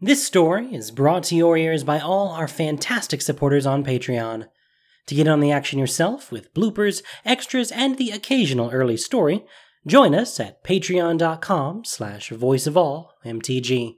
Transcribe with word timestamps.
This 0.00 0.24
story 0.24 0.72
is 0.72 0.92
brought 0.92 1.24
to 1.24 1.34
your 1.34 1.56
ears 1.56 1.82
by 1.82 1.98
all 1.98 2.28
our 2.28 2.46
fantastic 2.46 3.20
supporters 3.20 3.66
on 3.66 3.84
Patreon. 3.84 4.46
To 5.06 5.14
get 5.16 5.26
on 5.26 5.40
the 5.40 5.50
action 5.50 5.80
yourself 5.80 6.30
with 6.30 6.54
bloopers, 6.54 7.02
extras, 7.24 7.72
and 7.72 7.98
the 7.98 8.12
occasional 8.12 8.70
early 8.70 8.96
story, 8.96 9.44
join 9.88 10.14
us 10.14 10.38
at 10.38 10.62
patreon.com 10.62 11.84
slash 11.84 12.30
voiceofallmtg. 12.30 13.96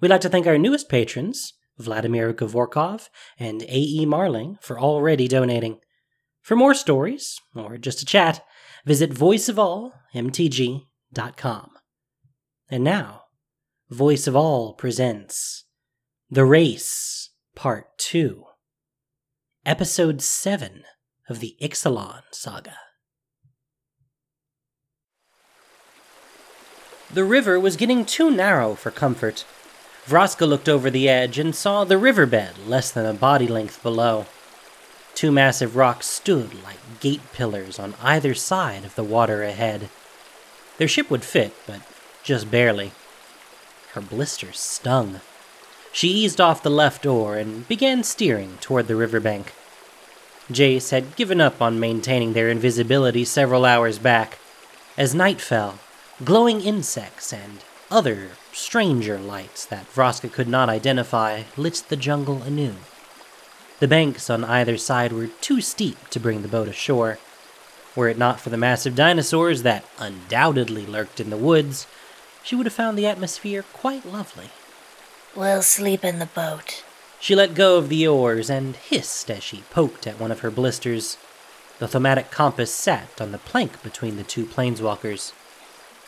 We'd 0.00 0.08
like 0.08 0.22
to 0.22 0.30
thank 0.30 0.46
our 0.46 0.56
newest 0.56 0.88
patrons, 0.88 1.52
Vladimir 1.76 2.32
Gavorkov 2.32 3.10
and 3.38 3.60
A.E. 3.64 4.06
Marling, 4.06 4.56
for 4.62 4.80
already 4.80 5.28
donating. 5.28 5.80
For 6.40 6.56
more 6.56 6.72
stories, 6.72 7.38
or 7.54 7.76
just 7.76 8.00
a 8.00 8.06
chat, 8.06 8.42
visit 8.86 9.10
voiceofallmtg.com. 9.10 11.70
And 12.70 12.82
now, 12.82 13.25
Voice 13.90 14.26
of 14.26 14.34
All 14.34 14.72
presents 14.72 15.62
The 16.28 16.44
Race, 16.44 17.30
Part 17.54 17.96
2, 17.98 18.42
Episode 19.64 20.20
7 20.20 20.82
of 21.28 21.38
the 21.38 21.54
Ixalan 21.62 22.22
Saga. 22.32 22.74
The 27.14 27.22
river 27.22 27.60
was 27.60 27.76
getting 27.76 28.04
too 28.04 28.28
narrow 28.28 28.74
for 28.74 28.90
comfort. 28.90 29.44
Vraska 30.04 30.48
looked 30.48 30.68
over 30.68 30.90
the 30.90 31.08
edge 31.08 31.38
and 31.38 31.54
saw 31.54 31.84
the 31.84 31.96
riverbed 31.96 32.66
less 32.66 32.90
than 32.90 33.06
a 33.06 33.14
body 33.14 33.46
length 33.46 33.84
below. 33.84 34.26
Two 35.14 35.30
massive 35.30 35.76
rocks 35.76 36.08
stood 36.08 36.60
like 36.64 36.98
gate 36.98 37.22
pillars 37.32 37.78
on 37.78 37.94
either 38.02 38.34
side 38.34 38.84
of 38.84 38.96
the 38.96 39.04
water 39.04 39.44
ahead. 39.44 39.90
Their 40.76 40.88
ship 40.88 41.08
would 41.08 41.22
fit, 41.22 41.54
but 41.68 41.82
just 42.24 42.50
barely. 42.50 42.90
Her 43.96 44.02
blisters 44.02 44.60
stung. 44.60 45.22
She 45.90 46.08
eased 46.08 46.38
off 46.38 46.62
the 46.62 46.68
left 46.68 47.06
oar 47.06 47.38
and 47.38 47.66
began 47.66 48.04
steering 48.04 48.58
toward 48.60 48.88
the 48.88 48.94
riverbank. 48.94 49.54
Jace 50.52 50.90
had 50.90 51.16
given 51.16 51.40
up 51.40 51.62
on 51.62 51.80
maintaining 51.80 52.34
their 52.34 52.50
invisibility 52.50 53.24
several 53.24 53.64
hours 53.64 53.98
back. 53.98 54.38
As 54.98 55.14
night 55.14 55.40
fell, 55.40 55.78
glowing 56.22 56.60
insects 56.60 57.32
and 57.32 57.64
other 57.90 58.32
stranger 58.52 59.18
lights 59.18 59.64
that 59.64 59.90
Vraska 59.90 60.30
could 60.30 60.46
not 60.46 60.68
identify 60.68 61.44
lit 61.56 61.82
the 61.88 61.96
jungle 61.96 62.42
anew. 62.42 62.74
The 63.80 63.88
banks 63.88 64.28
on 64.28 64.44
either 64.44 64.76
side 64.76 65.14
were 65.14 65.28
too 65.28 65.62
steep 65.62 66.10
to 66.10 66.20
bring 66.20 66.42
the 66.42 66.48
boat 66.48 66.68
ashore. 66.68 67.18
Were 67.94 68.10
it 68.10 68.18
not 68.18 68.40
for 68.40 68.50
the 68.50 68.58
massive 68.58 68.94
dinosaurs 68.94 69.62
that 69.62 69.86
undoubtedly 69.98 70.84
lurked 70.84 71.18
in 71.18 71.30
the 71.30 71.38
woods, 71.38 71.86
she 72.46 72.54
would 72.54 72.64
have 72.64 72.72
found 72.72 72.96
the 72.96 73.08
atmosphere 73.08 73.64
quite 73.72 74.06
lovely. 74.06 74.50
We'll 75.34 75.62
sleep 75.62 76.04
in 76.04 76.20
the 76.20 76.26
boat. 76.26 76.84
She 77.18 77.34
let 77.34 77.54
go 77.54 77.76
of 77.76 77.88
the 77.88 78.06
oars 78.06 78.48
and 78.48 78.76
hissed 78.76 79.28
as 79.32 79.42
she 79.42 79.64
poked 79.70 80.06
at 80.06 80.20
one 80.20 80.30
of 80.30 80.40
her 80.40 80.50
blisters. 80.52 81.18
The 81.80 81.88
Thaumatic 81.88 82.30
compass 82.30 82.72
sat 82.72 83.20
on 83.20 83.32
the 83.32 83.38
plank 83.38 83.82
between 83.82 84.16
the 84.16 84.22
two 84.22 84.46
planeswalkers. 84.46 85.32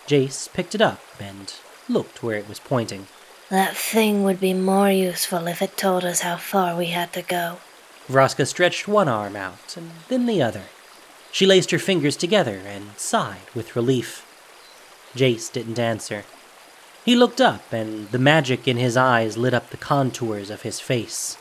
Jace 0.06 0.50
picked 0.52 0.76
it 0.76 0.80
up 0.80 1.00
and 1.18 1.52
looked 1.88 2.22
where 2.22 2.38
it 2.38 2.48
was 2.48 2.60
pointing. 2.60 3.08
That 3.50 3.76
thing 3.76 4.22
would 4.22 4.38
be 4.38 4.54
more 4.54 4.92
useful 4.92 5.48
if 5.48 5.60
it 5.60 5.76
told 5.76 6.04
us 6.04 6.20
how 6.20 6.36
far 6.36 6.76
we 6.76 6.86
had 6.86 7.12
to 7.14 7.22
go. 7.22 7.58
Vraska 8.06 8.46
stretched 8.46 8.86
one 8.86 9.08
arm 9.08 9.34
out 9.34 9.76
and 9.76 9.90
then 10.08 10.26
the 10.26 10.40
other. 10.40 10.62
She 11.32 11.46
laced 11.46 11.72
her 11.72 11.80
fingers 11.80 12.16
together 12.16 12.62
and 12.64 12.96
sighed 12.96 13.50
with 13.56 13.74
relief. 13.74 14.24
Jace 15.18 15.50
didn't 15.50 15.78
answer. 15.78 16.24
He 17.04 17.16
looked 17.16 17.40
up, 17.40 17.72
and 17.72 18.08
the 18.10 18.18
magic 18.18 18.68
in 18.68 18.76
his 18.76 18.96
eyes 18.96 19.36
lit 19.36 19.52
up 19.52 19.70
the 19.70 19.76
contours 19.76 20.50
of 20.50 20.62
his 20.62 20.78
face. 20.78 21.36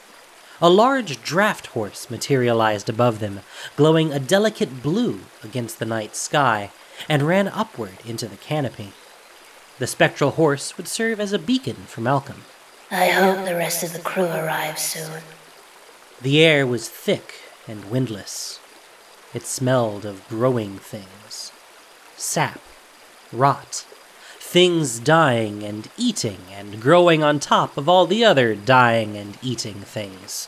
A 0.59 0.69
large 0.69 1.21
draft 1.21 1.67
horse 1.67 2.09
materialized 2.09 2.89
above 2.89 3.19
them, 3.19 3.41
glowing 3.75 4.11
a 4.11 4.19
delicate 4.19 4.81
blue 4.81 5.19
against 5.43 5.77
the 5.77 5.85
night 5.85 6.15
sky, 6.15 6.71
and 7.07 7.23
ran 7.23 7.47
upward 7.49 7.97
into 8.05 8.27
the 8.27 8.37
canopy. 8.37 8.93
The 9.77 9.85
spectral 9.85 10.31
horse 10.31 10.75
would 10.77 10.87
serve 10.87 11.19
as 11.19 11.31
a 11.31 11.37
beacon 11.37 11.75
for 11.85 12.01
Malcolm. 12.01 12.43
I 12.89 13.09
hope 13.09 13.45
the 13.45 13.55
rest 13.55 13.83
of 13.83 13.93
the 13.93 13.99
crew 13.99 14.25
arrives 14.25 14.81
soon. 14.81 15.21
The 16.21 16.43
air 16.43 16.65
was 16.65 16.89
thick 16.89 17.35
and 17.67 17.91
windless. 17.91 18.59
It 19.35 19.45
smelled 19.45 20.05
of 20.05 20.27
growing 20.27 20.79
things 20.79 21.51
sap, 22.17 22.59
rot, 23.31 23.85
things 24.39 24.99
dying 24.99 25.63
and 25.63 25.89
eating 25.97 26.39
and 26.51 26.81
growing 26.81 27.23
on 27.23 27.39
top 27.39 27.77
of 27.77 27.89
all 27.89 28.05
the 28.05 28.23
other 28.23 28.55
dying 28.55 29.17
and 29.17 29.37
eating 29.41 29.75
things. 29.75 30.47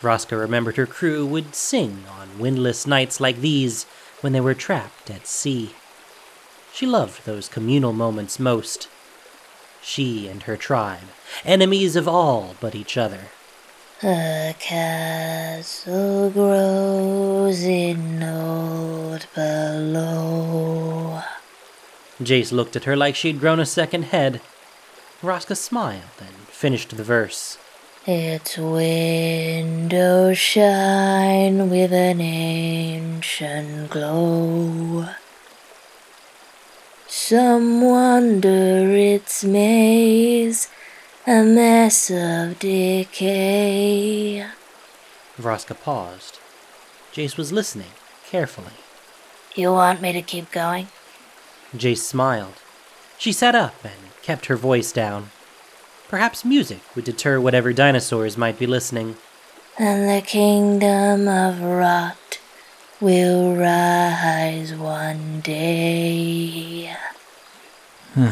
Vraska 0.00 0.38
remembered 0.38 0.76
her 0.76 0.86
crew 0.86 1.24
would 1.24 1.54
sing 1.54 2.04
on 2.20 2.38
windless 2.38 2.86
nights 2.86 3.20
like 3.20 3.40
these 3.40 3.84
when 4.20 4.32
they 4.32 4.40
were 4.40 4.54
trapped 4.54 5.10
at 5.10 5.26
sea. 5.26 5.74
She 6.72 6.86
loved 6.86 7.24
those 7.24 7.48
communal 7.48 7.92
moments 7.92 8.38
most. 8.38 8.88
She 9.80 10.28
and 10.28 10.42
her 10.42 10.56
tribe, 10.56 11.08
enemies 11.44 11.96
of 11.96 12.08
all 12.08 12.54
but 12.60 12.74
each 12.74 12.96
other. 12.96 13.28
A 14.02 14.54
castle 14.58 16.30
grows 16.30 17.62
in 17.62 18.22
old 18.22 19.26
below. 19.34 21.22
Jace 22.24 22.52
looked 22.52 22.76
at 22.76 22.84
her 22.84 22.96
like 22.96 23.14
she'd 23.16 23.40
grown 23.40 23.60
a 23.60 23.66
second 23.66 24.04
head. 24.04 24.40
Vraska 25.22 25.56
smiled 25.56 26.02
and 26.20 26.34
finished 26.48 26.96
the 26.96 27.04
verse. 27.04 27.58
Its 28.06 28.58
windows 28.58 30.36
shine 30.36 31.70
with 31.70 31.92
an 31.92 32.20
ancient 32.20 33.90
glow. 33.90 35.08
Some 37.06 37.80
wonder 37.80 38.90
its 38.94 39.44
maze, 39.44 40.68
a 41.26 41.42
mess 41.42 42.10
of 42.10 42.58
decay. 42.58 44.46
Vraska 45.38 45.74
paused. 45.80 46.38
Jace 47.14 47.36
was 47.38 47.52
listening 47.52 47.92
carefully. 48.26 48.72
You 49.54 49.72
want 49.72 50.02
me 50.02 50.12
to 50.12 50.20
keep 50.20 50.50
going? 50.50 50.88
Jace 51.76 51.98
smiled. 51.98 52.54
She 53.18 53.32
sat 53.32 53.54
up 53.54 53.74
and 53.84 53.94
kept 54.22 54.46
her 54.46 54.56
voice 54.56 54.92
down. 54.92 55.30
Perhaps 56.08 56.44
music 56.44 56.80
would 56.94 57.04
deter 57.04 57.40
whatever 57.40 57.72
dinosaurs 57.72 58.36
might 58.36 58.58
be 58.58 58.66
listening. 58.66 59.16
And 59.78 60.08
the 60.08 60.24
kingdom 60.24 61.26
of 61.26 61.60
rot 61.60 62.38
will 63.00 63.56
rise 63.56 64.72
one 64.74 65.40
day. 65.40 66.94
Hmm. 68.14 68.30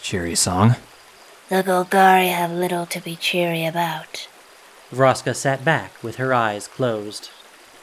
Cheery 0.00 0.34
song. 0.36 0.76
The 1.48 1.62
Golgari 1.62 2.32
have 2.32 2.52
little 2.52 2.86
to 2.86 3.00
be 3.00 3.16
cheery 3.16 3.66
about. 3.66 4.28
Vraska 4.92 5.34
sat 5.34 5.64
back 5.64 6.02
with 6.02 6.16
her 6.16 6.32
eyes 6.32 6.68
closed. 6.68 7.30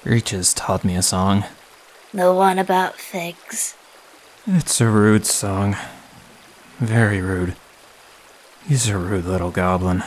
Breeches 0.03 0.53
taught 0.53 0.85
me 0.85 0.95
a 0.95 1.01
song. 1.01 1.43
The 2.13 2.33
one 2.33 2.57
about 2.57 2.95
figs. 2.95 3.75
It's 4.51 4.81
a 4.81 4.87
rude 4.87 5.27
song. 5.27 5.75
Very 6.79 7.21
rude. 7.21 7.55
He's 8.67 8.89
a 8.89 8.97
rude 8.97 9.25
little 9.25 9.51
goblin. 9.51 10.03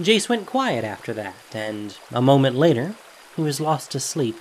Jace 0.00 0.28
went 0.28 0.46
quiet 0.46 0.82
after 0.82 1.14
that, 1.14 1.36
and 1.54 1.96
a 2.10 2.20
moment 2.20 2.56
later, 2.56 2.96
he 3.36 3.42
was 3.42 3.60
lost 3.60 3.92
to 3.92 4.00
sleep. 4.00 4.36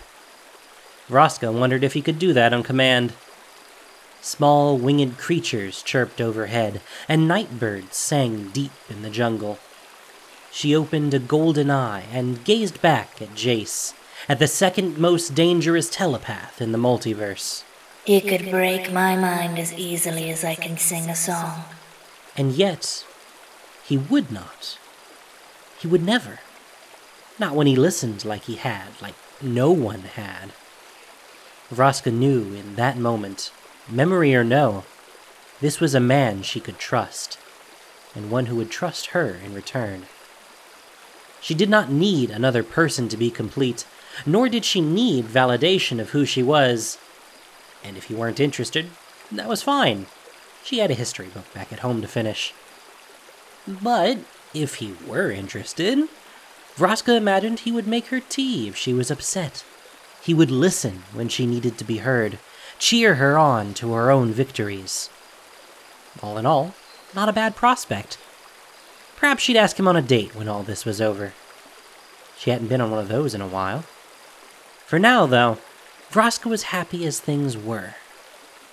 Vraska 1.08 1.53
wondered 1.53 1.84
if 1.84 1.94
he 1.94 2.02
could 2.02 2.18
do 2.18 2.34
that 2.34 2.52
on 2.52 2.64
command. 2.64 3.14
Small 4.22 4.75
winged 4.75 5.20
creatures 5.20 5.84
chirped 5.84 6.19
overhead, 6.19 6.81
and 7.08 7.28
night 7.28 7.59
birds 7.59 7.96
sang 7.96 8.50
deep 8.50 8.72
in 8.90 9.04
the 9.04 9.12
jungle. 9.12 9.60
She 10.50 10.75
opened 10.75 11.13
a 11.13 11.19
golden 11.19 11.69
eye 11.69 12.06
and 12.12 12.44
gazed 12.44 12.81
back 12.81 13.22
at 13.22 13.36
Jace, 13.36 13.94
at 14.28 14.39
the 14.39 14.48
second 14.48 14.98
most 14.98 15.36
dangerous 15.36 15.92
telepath 15.92 16.60
in 16.60 16.72
the 16.72 16.80
multiverse. 16.80 17.63
He 18.07 18.21
could 18.21 18.50
break 18.50 18.89
my 18.94 19.18
mind 19.18 19.59
as 19.59 19.74
easily 19.74 20.31
as 20.31 20.45
I 20.45 20.56
can 20.56 20.77
sing 20.77 21.09
a 21.09 21.13
song. 21.15 21.65
And 22.38 22.54
yet, 22.54 23.06
he 23.83 23.98
would 23.98 24.31
not. 24.31 24.77
He 25.77 25.89
would 25.89 26.06
never. 26.06 26.39
Not 27.38 27.54
when 27.54 27.68
he 27.68 27.75
listened 27.75 28.24
like 28.24 28.45
he 28.45 28.56
had, 28.56 28.92
like 29.01 29.15
no 29.42 29.71
one 29.71 30.04
had. 30.04 30.54
Vraska 31.69 32.13
knew 32.13 32.54
in 32.54 32.75
that 32.77 32.98
moment, 32.98 33.51
memory 33.89 34.33
or 34.33 34.45
no, 34.45 34.86
this 35.60 35.81
was 35.81 35.94
a 35.94 36.00
man 36.00 36.44
she 36.44 36.62
could 36.62 36.80
trust, 36.80 37.38
and 38.15 38.31
one 38.31 38.45
who 38.45 38.56
would 38.56 38.71
trust 38.71 39.07
her 39.07 39.38
in 39.44 39.53
return. 39.53 40.03
She 41.42 41.53
did 41.53 41.69
not 41.69 41.92
need 41.92 42.31
another 42.31 42.63
person 42.63 43.10
to 43.10 43.18
be 43.18 43.30
complete, 43.30 43.83
nor 44.25 44.48
did 44.48 44.63
she 44.63 44.80
need 44.80 45.25
validation 45.25 46.00
of 46.00 46.12
who 46.12 46.24
she 46.24 46.42
was. 46.42 46.98
And 47.88 47.95
if 47.95 48.10
you 48.10 48.18
weren't 48.18 48.42
interested, 48.42 48.89
that 49.31 49.48
was 49.48 49.63
fine. 49.63 50.07
She 50.62 50.80
had 50.80 50.92
a 50.92 50.95
history 50.95 51.28
book 51.28 51.51
back 51.54 51.72
at 51.72 51.80
home 51.80 52.01
to 52.01 52.07
finish. 52.07 52.54
But 53.66 54.18
if 54.54 54.75
he 54.75 54.94
were 55.07 55.31
interested, 55.31 56.10
Vraska 56.75 57.16
imagined 57.16 57.60
he 57.60 57.72
would 57.72 57.88
make 57.88 58.07
her 58.07 58.19
tea 58.19 58.68
if 58.68 58.75
she 58.75 58.94
was 58.94 59.10
upset. 59.10 59.63
He 60.22 60.34
would 60.34 60.51
listen 60.51 61.04
when 61.13 61.30
she 61.30 61.45
needed 61.45 61.78
to 61.78 61.86
be 61.86 62.00
heard, 62.00 62.39
cheer 62.78 63.16
her 63.16 63.38
on 63.38 63.74
to 63.75 63.94
her 63.94 64.12
own 64.12 64.34
victories. 64.34 65.10
All 66.22 66.38
in 66.38 66.45
all, 66.45 66.74
not 67.16 67.30
a 67.30 67.34
bad 67.34 67.56
prospect. 67.56 68.18
Perhaps 69.16 69.44
she'd 69.44 69.56
ask 69.56 69.80
him 69.80 69.88
on 69.88 69.95
a 69.95 70.01
date 70.01 70.36
when 70.36 70.50
all 70.50 70.63
this 70.63 70.84
was 70.84 71.00
over. 71.00 71.34
She 72.38 72.51
hadn't 72.51 72.68
been 72.68 72.81
on 72.81 72.92
one 72.92 73.00
of 73.00 73.07
those 73.07 73.34
in 73.34 73.42
a 73.42 73.48
while. 73.48 73.86
For 74.86 75.00
now, 75.00 75.25
though, 75.25 75.57
Vraska 76.12 76.50
was 76.50 76.63
happy 76.63 77.06
as 77.06 77.19
things 77.19 77.57
were. 77.57 77.95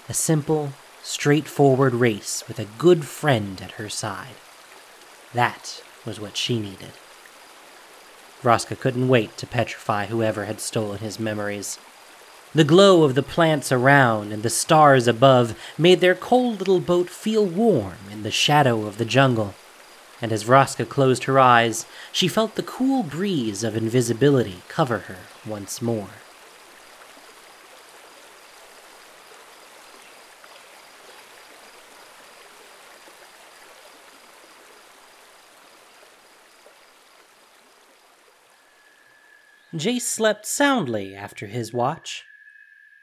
A 0.09 0.15
simple, 0.15 0.73
straightforward 1.03 1.93
race 1.93 2.45
with 2.47 2.61
a 2.61 2.69
good 2.79 3.05
friend 3.05 3.61
at 3.61 3.73
her 3.73 3.89
side. 3.89 4.37
That 5.33 5.83
was 6.07 6.21
what 6.21 6.37
she 6.37 6.61
needed. 6.61 6.93
Vraska 8.41 8.79
couldn't 8.79 9.09
wait 9.09 9.37
to 9.39 9.49
petrify 9.49 10.07
whoever 10.07 10.45
had 10.45 10.61
stolen 10.61 10.99
his 10.99 11.19
memories. 11.19 11.79
The 12.55 12.63
glow 12.63 13.03
of 13.03 13.17
the 13.17 13.23
plants 13.23 13.73
around 13.73 14.33
and 14.33 14.45
the 14.45 14.51
stars 14.51 15.09
above 15.09 15.59
made 15.77 16.01
their 16.01 16.15
cold 16.15 16.61
little 16.61 16.79
boat 16.79 17.11
feel 17.11 17.45
warm 17.45 17.99
in 18.13 18.23
the 18.23 18.31
shadow 18.31 18.87
of 18.87 18.97
the 18.97 19.05
jungle. 19.05 19.55
And 20.23 20.31
as 20.31 20.45
Vraska 20.45 20.89
closed 20.89 21.25
her 21.25 21.41
eyes, 21.41 21.85
she 22.13 22.29
felt 22.29 22.55
the 22.55 22.63
cool 22.63 23.03
breeze 23.03 23.65
of 23.65 23.77
invisibility 23.77 24.63
cover 24.69 24.99
her 24.99 25.19
once 25.45 25.83
more. 25.83 26.11
Jace 39.77 40.03
slept 40.03 40.47
soundly 40.47 41.17
after 41.17 41.49
his 41.49 41.73
watch. 41.73 42.23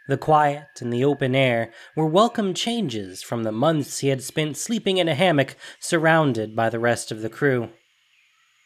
The 0.08 0.18
quiet 0.18 0.80
and 0.80 0.92
the 0.92 1.04
open 1.04 1.36
air 1.36 1.74
were 1.98 2.06
welcome 2.06 2.54
changes 2.54 3.22
from 3.22 3.44
the 3.44 3.52
months 3.52 4.00
he 4.00 4.08
had 4.08 4.24
spent 4.24 4.56
sleeping 4.56 4.98
in 4.98 5.10
a 5.10 5.14
hammock 5.14 5.58
surrounded 5.82 6.56
by 6.56 6.70
the 6.70 6.80
rest 6.80 7.12
of 7.12 7.22
the 7.22 7.30
crew. 7.30 7.72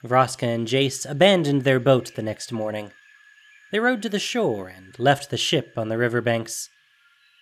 Vraska 0.04 0.44
and 0.44 0.68
Jace 0.68 1.10
abandoned 1.10 1.64
their 1.64 1.80
boat 1.80 2.12
the 2.16 2.22
next 2.22 2.52
morning. 2.52 2.92
They 3.72 3.80
rowed 3.80 4.04
to 4.04 4.10
the 4.10 4.20
shore 4.20 4.68
and 4.68 4.98
left 5.00 5.32
the 5.32 5.38
ship 5.38 5.74
on 5.76 5.90
the 5.90 5.98
river 5.98 6.22
banks. 6.22 6.70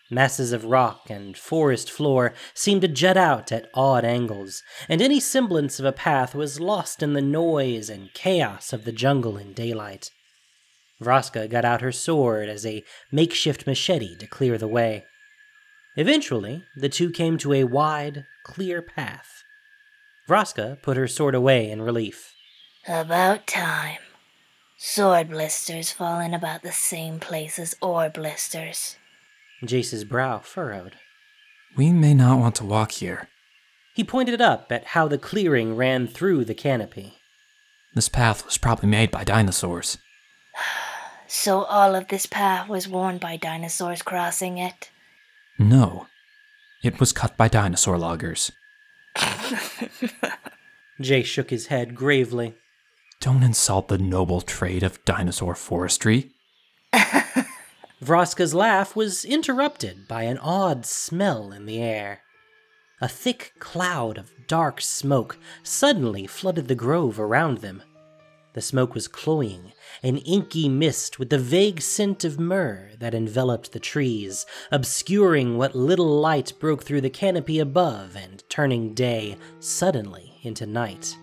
Masses 0.10 0.54
of 0.54 0.64
rock 0.64 1.10
and 1.10 1.38
forest 1.38 1.92
floor 1.92 2.34
seemed 2.54 2.84
to 2.84 2.88
jut 2.88 3.18
out 3.18 3.52
at 3.52 3.70
odd 3.74 4.06
angles, 4.06 4.64
and 4.88 5.02
any 5.02 5.20
semblance 5.20 5.78
of 5.78 5.86
a 5.86 5.92
path 5.92 6.34
was 6.34 6.62
lost 6.62 7.04
in 7.04 7.12
the 7.12 7.22
noise 7.22 7.90
and 7.90 8.14
chaos 8.14 8.72
of 8.72 8.86
the 8.86 8.94
jungle 8.94 9.36
in 9.36 9.52
daylight. 9.52 10.10
Vraska 11.04 11.50
got 11.50 11.66
out 11.66 11.82
her 11.82 11.92
sword 11.92 12.50
as 12.50 12.66
a 12.66 12.84
makeshift 13.12 13.68
machete 13.68 14.16
to 14.16 14.28
clear 14.28 14.58
the 14.58 14.68
way. 14.68 15.06
Eventually, 15.96 16.64
the 16.76 16.90
two 16.90 17.12
came 17.12 17.38
to 17.38 17.54
a 17.54 17.66
wide, 17.66 18.26
clear 18.44 18.82
path. 18.82 19.44
Vraska 20.28 20.82
put 20.82 20.98
her 20.98 21.08
sword 21.08 21.36
away 21.36 21.70
in 21.70 21.82
relief. 21.82 22.34
About 22.88 23.46
time. 23.46 24.00
Sword 24.78 25.30
blisters 25.30 25.92
fall 25.92 26.20
in 26.20 26.34
about 26.34 26.64
the 26.64 26.72
same 26.72 27.20
place 27.20 27.60
as 27.60 27.76
ore 27.82 28.10
blisters. 28.10 28.98
Jace's 29.64 30.04
brow 30.04 30.40
furrowed. 30.40 30.96
We 31.78 31.92
may 31.92 32.14
not 32.14 32.40
want 32.40 32.56
to 32.56 32.66
walk 32.66 32.92
here. 32.94 33.30
He 33.94 34.04
pointed 34.04 34.42
up 34.42 34.72
at 34.72 34.88
how 34.88 35.08
the 35.08 35.18
clearing 35.18 35.76
ran 35.76 36.08
through 36.08 36.46
the 36.46 36.54
canopy. 36.54 37.14
This 37.94 38.10
path 38.10 38.44
was 38.46 38.58
probably 38.58 38.90
made 38.90 39.12
by 39.12 39.24
dinosaurs. 39.24 39.98
So 41.36 41.64
all 41.64 41.96
of 41.96 42.10
this 42.10 42.28
path 42.28 42.70
was 42.70 42.88
worn 42.88 43.18
by 43.18 43.38
dinosaurs 43.38 44.04
crossing 44.04 44.60
it? 44.60 44.92
No. 45.58 46.06
It 46.84 47.00
was 47.00 47.12
cut 47.12 47.36
by 47.36 47.48
dinosaur 47.48 47.98
loggers. 47.98 48.52
Jay 51.02 51.24
shook 51.24 51.50
his 51.50 51.68
head 51.68 51.96
gravely. 51.96 52.54
Don't 53.20 53.42
insult 53.42 53.88
the 53.88 53.98
noble 53.98 54.42
trade 54.42 54.84
of 54.84 55.04
dinosaur 55.06 55.56
forestry. 55.56 56.34
Vraska's 58.00 58.54
laugh 58.54 58.96
was 58.96 59.26
interrupted 59.26 60.08
by 60.08 60.24
an 60.24 60.38
odd 60.38 60.86
smell 60.86 61.52
in 61.52 61.66
the 61.66 61.82
air. 61.82 62.22
A 63.02 63.08
thick 63.08 63.54
cloud 63.58 64.20
of 64.20 64.32
dark 64.46 64.80
smoke 64.80 65.40
suddenly 65.64 66.28
flooded 66.28 66.68
the 66.68 66.76
grove 66.76 67.20
around 67.20 67.58
them. 67.58 67.82
The 68.54 68.62
smoke 68.62 68.94
was 68.94 69.08
cloying, 69.08 69.74
an 70.04 70.18
inky 70.18 70.70
mist 70.70 71.18
with 71.18 71.32
the 71.32 71.40
vague 71.40 71.82
scent 71.82 72.24
of 72.24 72.40
myrrh 72.40 72.92
that 73.00 73.16
enveloped 73.16 73.72
the 73.72 73.80
trees, 73.80 74.46
obscuring 74.72 75.58
what 75.58 75.76
little 75.76 76.20
light 76.20 76.54
broke 76.60 76.84
through 76.84 77.02
the 77.02 77.10
canopy 77.10 77.58
above 77.58 78.16
and 78.16 78.44
turning 78.50 78.94
day 78.94 79.38
suddenly 79.60 80.38
into 80.44 80.68
night. 80.68 81.18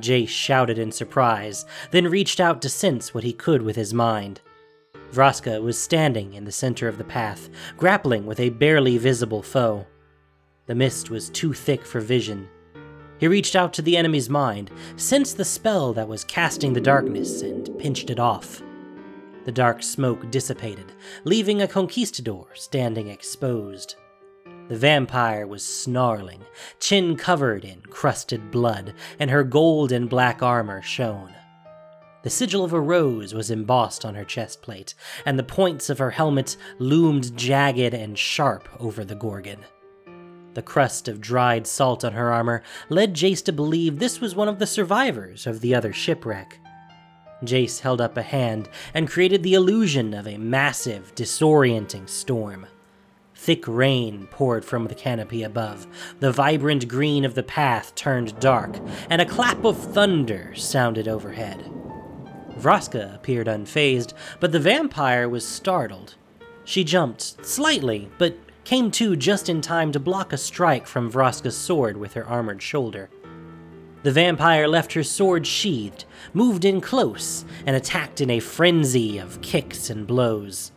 Jace 0.00 0.28
shouted 0.28 0.76
in 0.76 0.90
surprise, 0.90 1.66
then 1.92 2.08
reached 2.08 2.40
out 2.40 2.60
to 2.62 2.68
sense 2.68 3.14
what 3.14 3.24
he 3.24 3.32
could 3.32 3.62
with 3.62 3.76
his 3.76 3.94
mind. 3.94 4.40
Vraska 5.12 5.62
was 5.62 5.78
standing 5.78 6.34
in 6.34 6.44
the 6.44 6.52
center 6.52 6.88
of 6.88 6.98
the 6.98 7.04
path, 7.04 7.48
grappling 7.76 8.26
with 8.26 8.40
a 8.40 8.50
barely 8.50 8.98
visible 8.98 9.42
foe. 9.42 9.86
The 10.66 10.74
mist 10.74 11.10
was 11.10 11.30
too 11.30 11.52
thick 11.52 11.84
for 11.84 12.00
vision, 12.00 12.48
he 13.20 13.28
reached 13.28 13.54
out 13.54 13.74
to 13.74 13.82
the 13.82 13.98
enemy's 13.98 14.30
mind, 14.30 14.70
sensed 14.96 15.36
the 15.36 15.44
spell 15.44 15.92
that 15.92 16.08
was 16.08 16.24
casting 16.24 16.72
the 16.72 16.80
darkness, 16.80 17.42
and 17.42 17.78
pinched 17.78 18.08
it 18.08 18.18
off. 18.18 18.62
The 19.44 19.52
dark 19.52 19.82
smoke 19.82 20.30
dissipated, 20.30 20.92
leaving 21.24 21.60
a 21.60 21.68
conquistador 21.68 22.46
standing 22.54 23.08
exposed. 23.08 23.96
The 24.68 24.76
vampire 24.76 25.46
was 25.46 25.64
snarling, 25.64 26.44
chin 26.78 27.16
covered 27.16 27.64
in 27.64 27.82
crusted 27.82 28.50
blood, 28.50 28.94
and 29.18 29.30
her 29.30 29.44
gold 29.44 29.92
and 29.92 30.08
black 30.08 30.42
armor 30.42 30.80
shone. 30.80 31.34
The 32.22 32.30
sigil 32.30 32.64
of 32.64 32.72
a 32.72 32.80
rose 32.80 33.34
was 33.34 33.50
embossed 33.50 34.04
on 34.04 34.14
her 34.14 34.24
chest 34.24 34.62
plate, 34.62 34.94
and 35.26 35.38
the 35.38 35.42
points 35.42 35.90
of 35.90 35.98
her 35.98 36.10
helmet 36.10 36.56
loomed 36.78 37.36
jagged 37.36 37.92
and 37.92 38.18
sharp 38.18 38.68
over 38.78 39.04
the 39.04 39.14
Gorgon. 39.14 39.64
The 40.54 40.62
crust 40.62 41.06
of 41.06 41.20
dried 41.20 41.66
salt 41.66 42.04
on 42.04 42.12
her 42.12 42.32
armor 42.32 42.62
led 42.88 43.14
Jace 43.14 43.44
to 43.44 43.52
believe 43.52 43.98
this 43.98 44.20
was 44.20 44.34
one 44.34 44.48
of 44.48 44.58
the 44.58 44.66
survivors 44.66 45.46
of 45.46 45.60
the 45.60 45.74
other 45.74 45.92
shipwreck. 45.92 46.58
Jace 47.44 47.80
held 47.80 48.00
up 48.00 48.16
a 48.16 48.22
hand 48.22 48.68
and 48.92 49.08
created 49.08 49.42
the 49.42 49.54
illusion 49.54 50.12
of 50.12 50.26
a 50.26 50.38
massive, 50.38 51.14
disorienting 51.14 52.08
storm. 52.08 52.66
Thick 53.34 53.66
rain 53.66 54.28
poured 54.30 54.64
from 54.64 54.86
the 54.86 54.94
canopy 54.94 55.42
above, 55.42 55.86
the 56.18 56.32
vibrant 56.32 56.88
green 56.88 57.24
of 57.24 57.34
the 57.34 57.42
path 57.42 57.94
turned 57.94 58.38
dark, 58.38 58.76
and 59.08 59.22
a 59.22 59.26
clap 59.26 59.64
of 59.64 59.78
thunder 59.78 60.54
sounded 60.54 61.08
overhead. 61.08 61.64
Vraska 62.58 63.14
appeared 63.14 63.46
unfazed, 63.46 64.12
but 64.40 64.52
the 64.52 64.60
vampire 64.60 65.26
was 65.26 65.46
startled. 65.48 66.16
She 66.64 66.84
jumped, 66.84 67.46
slightly, 67.46 68.10
but 68.18 68.36
came 68.70 68.88
to 68.88 69.16
just 69.16 69.48
in 69.48 69.60
time 69.60 69.90
to 69.90 69.98
block 69.98 70.32
a 70.32 70.38
strike 70.38 70.86
from 70.86 71.10
Vraska's 71.10 71.56
sword 71.56 71.96
with 71.96 72.12
her 72.14 72.24
armored 72.24 72.62
shoulder. 72.62 73.10
The 74.04 74.12
vampire 74.12 74.68
left 74.68 74.92
her 74.92 75.02
sword 75.02 75.44
sheathed, 75.44 76.04
moved 76.34 76.64
in 76.64 76.80
close, 76.80 77.44
and 77.66 77.74
attacked 77.74 78.20
in 78.20 78.30
a 78.30 78.38
frenzy 78.38 79.18
of 79.18 79.42
kicks 79.42 79.90
and 79.90 80.06
blows. 80.06 80.70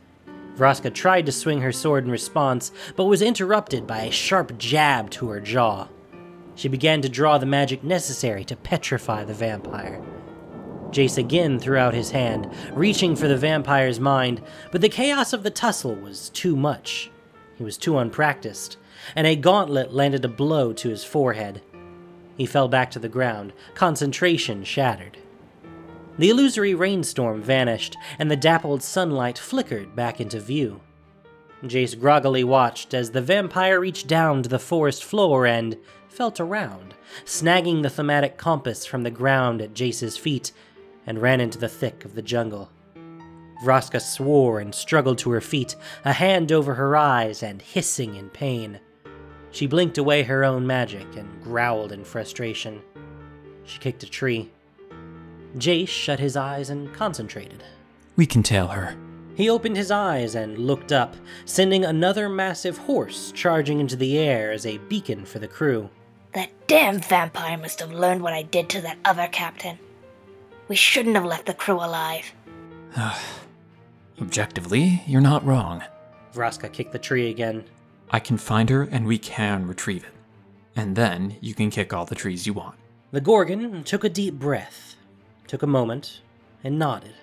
Vraska 0.57 0.91
tried 0.91 1.27
to 1.27 1.31
swing 1.31 1.61
her 1.61 1.71
sword 1.71 2.05
in 2.05 2.09
response, 2.09 2.71
but 2.95 3.05
was 3.05 3.21
interrupted 3.21 3.85
by 3.85 3.99
a 3.99 4.11
sharp 4.11 4.57
jab 4.57 5.11
to 5.11 5.29
her 5.29 5.39
jaw. 5.39 5.87
She 6.55 6.69
began 6.69 6.99
to 7.03 7.09
draw 7.09 7.37
the 7.37 7.45
magic 7.45 7.83
necessary 7.83 8.43
to 8.45 8.55
petrify 8.55 9.23
the 9.23 9.35
vampire. 9.35 10.01
Jace 10.89 11.19
again 11.19 11.59
threw 11.59 11.77
out 11.77 11.93
his 11.93 12.09
hand, 12.09 12.51
reaching 12.71 13.15
for 13.15 13.27
the 13.27 13.37
vampire's 13.37 13.99
mind, 13.99 14.41
but 14.71 14.81
the 14.81 14.89
chaos 14.89 15.31
of 15.31 15.43
the 15.43 15.51
tussle 15.51 15.93
was 15.93 16.29
too 16.29 16.55
much. 16.55 17.11
He 17.55 17.63
was 17.63 17.77
too 17.77 17.97
unpracticed, 17.97 18.77
and 19.15 19.27
a 19.27 19.35
gauntlet 19.35 19.93
landed 19.93 20.25
a 20.25 20.29
blow 20.29 20.73
to 20.73 20.89
his 20.89 21.03
forehead. 21.03 21.61
He 22.37 22.45
fell 22.45 22.67
back 22.67 22.91
to 22.91 22.99
the 22.99 23.09
ground, 23.09 23.53
concentration 23.75 24.63
shattered. 24.63 25.17
The 26.17 26.29
illusory 26.29 26.75
rainstorm 26.75 27.41
vanished, 27.41 27.97
and 28.19 28.29
the 28.29 28.35
dappled 28.35 28.83
sunlight 28.83 29.37
flickered 29.37 29.95
back 29.95 30.19
into 30.19 30.39
view. 30.39 30.81
Jace 31.63 31.97
groggily 31.97 32.43
watched 32.43 32.93
as 32.93 33.11
the 33.11 33.21
vampire 33.21 33.79
reached 33.79 34.07
down 34.07 34.43
to 34.43 34.49
the 34.49 34.59
forest 34.59 35.03
floor 35.03 35.45
and 35.45 35.77
felt 36.09 36.39
around, 36.39 36.93
snagging 37.25 37.81
the 37.81 37.89
Thaumatic 37.89 38.37
compass 38.37 38.85
from 38.85 39.03
the 39.03 39.09
ground 39.09 39.61
at 39.61 39.73
Jace's 39.73 40.17
feet, 40.17 40.51
and 41.07 41.21
ran 41.21 41.41
into 41.41 41.57
the 41.57 41.69
thick 41.69 42.05
of 42.05 42.15
the 42.15 42.21
jungle. 42.21 42.69
Vraska 43.63 44.01
swore 44.01 44.59
and 44.59 44.75
struggled 44.75 45.17
to 45.19 45.31
her 45.31 45.41
feet, 45.41 45.75
a 46.03 46.13
hand 46.13 46.51
over 46.51 46.73
her 46.73 46.95
eyes 46.95 47.41
and 47.41 47.61
hissing 47.61 48.15
in 48.15 48.29
pain. 48.29 48.79
She 49.51 49.67
blinked 49.67 49.97
away 49.97 50.23
her 50.23 50.43
own 50.43 50.67
magic 50.67 51.15
and 51.15 51.41
growled 51.41 51.91
in 51.91 52.03
frustration. 52.03 52.81
She 53.65 53.79
kicked 53.79 54.03
a 54.03 54.09
tree. 54.09 54.51
Jace 55.57 55.87
shut 55.87 56.19
his 56.19 56.35
eyes 56.35 56.69
and 56.69 56.93
concentrated. 56.93 57.63
We 58.15 58.25
can 58.25 58.43
tail 58.43 58.67
her. 58.67 58.95
He 59.35 59.49
opened 59.49 59.77
his 59.77 59.91
eyes 59.91 60.35
and 60.35 60.57
looked 60.59 60.91
up, 60.91 61.15
sending 61.45 61.85
another 61.85 62.29
massive 62.29 62.77
horse 62.77 63.31
charging 63.31 63.79
into 63.79 63.95
the 63.95 64.17
air 64.17 64.51
as 64.51 64.65
a 64.65 64.77
beacon 64.77 65.25
for 65.25 65.39
the 65.39 65.47
crew. 65.47 65.89
That 66.33 66.49
damn 66.67 66.99
vampire 66.99 67.57
must 67.57 67.79
have 67.79 67.91
learned 67.91 68.21
what 68.21 68.33
I 68.33 68.43
did 68.43 68.69
to 68.69 68.81
that 68.81 68.97
other 69.05 69.27
captain. 69.27 69.79
We 70.67 70.75
shouldn't 70.75 71.15
have 71.15 71.25
left 71.25 71.45
the 71.45 71.53
crew 71.53 71.77
alive. 71.77 72.33
Objectively, 74.21 75.03
you're 75.07 75.21
not 75.21 75.45
wrong. 75.45 75.83
Vraska 76.33 76.71
kicked 76.71 76.91
the 76.91 76.99
tree 76.99 77.29
again. 77.29 77.65
I 78.09 78.19
can 78.19 78.37
find 78.37 78.69
her 78.69 78.83
and 78.83 79.05
we 79.05 79.17
can 79.17 79.67
retrieve 79.67 80.03
it. 80.03 80.13
And 80.75 80.95
then 80.95 81.35
you 81.41 81.53
can 81.53 81.69
kick 81.69 81.93
all 81.93 82.05
the 82.05 82.15
trees 82.15 82.47
you 82.47 82.53
want. 82.53 82.75
The 83.11 83.21
Gorgon 83.21 83.83
took 83.83 84.03
a 84.03 84.09
deep 84.09 84.35
breath, 84.35 84.95
took 85.47 85.61
a 85.61 85.67
moment, 85.67 86.21
and 86.63 86.79
nodded. 86.79 87.13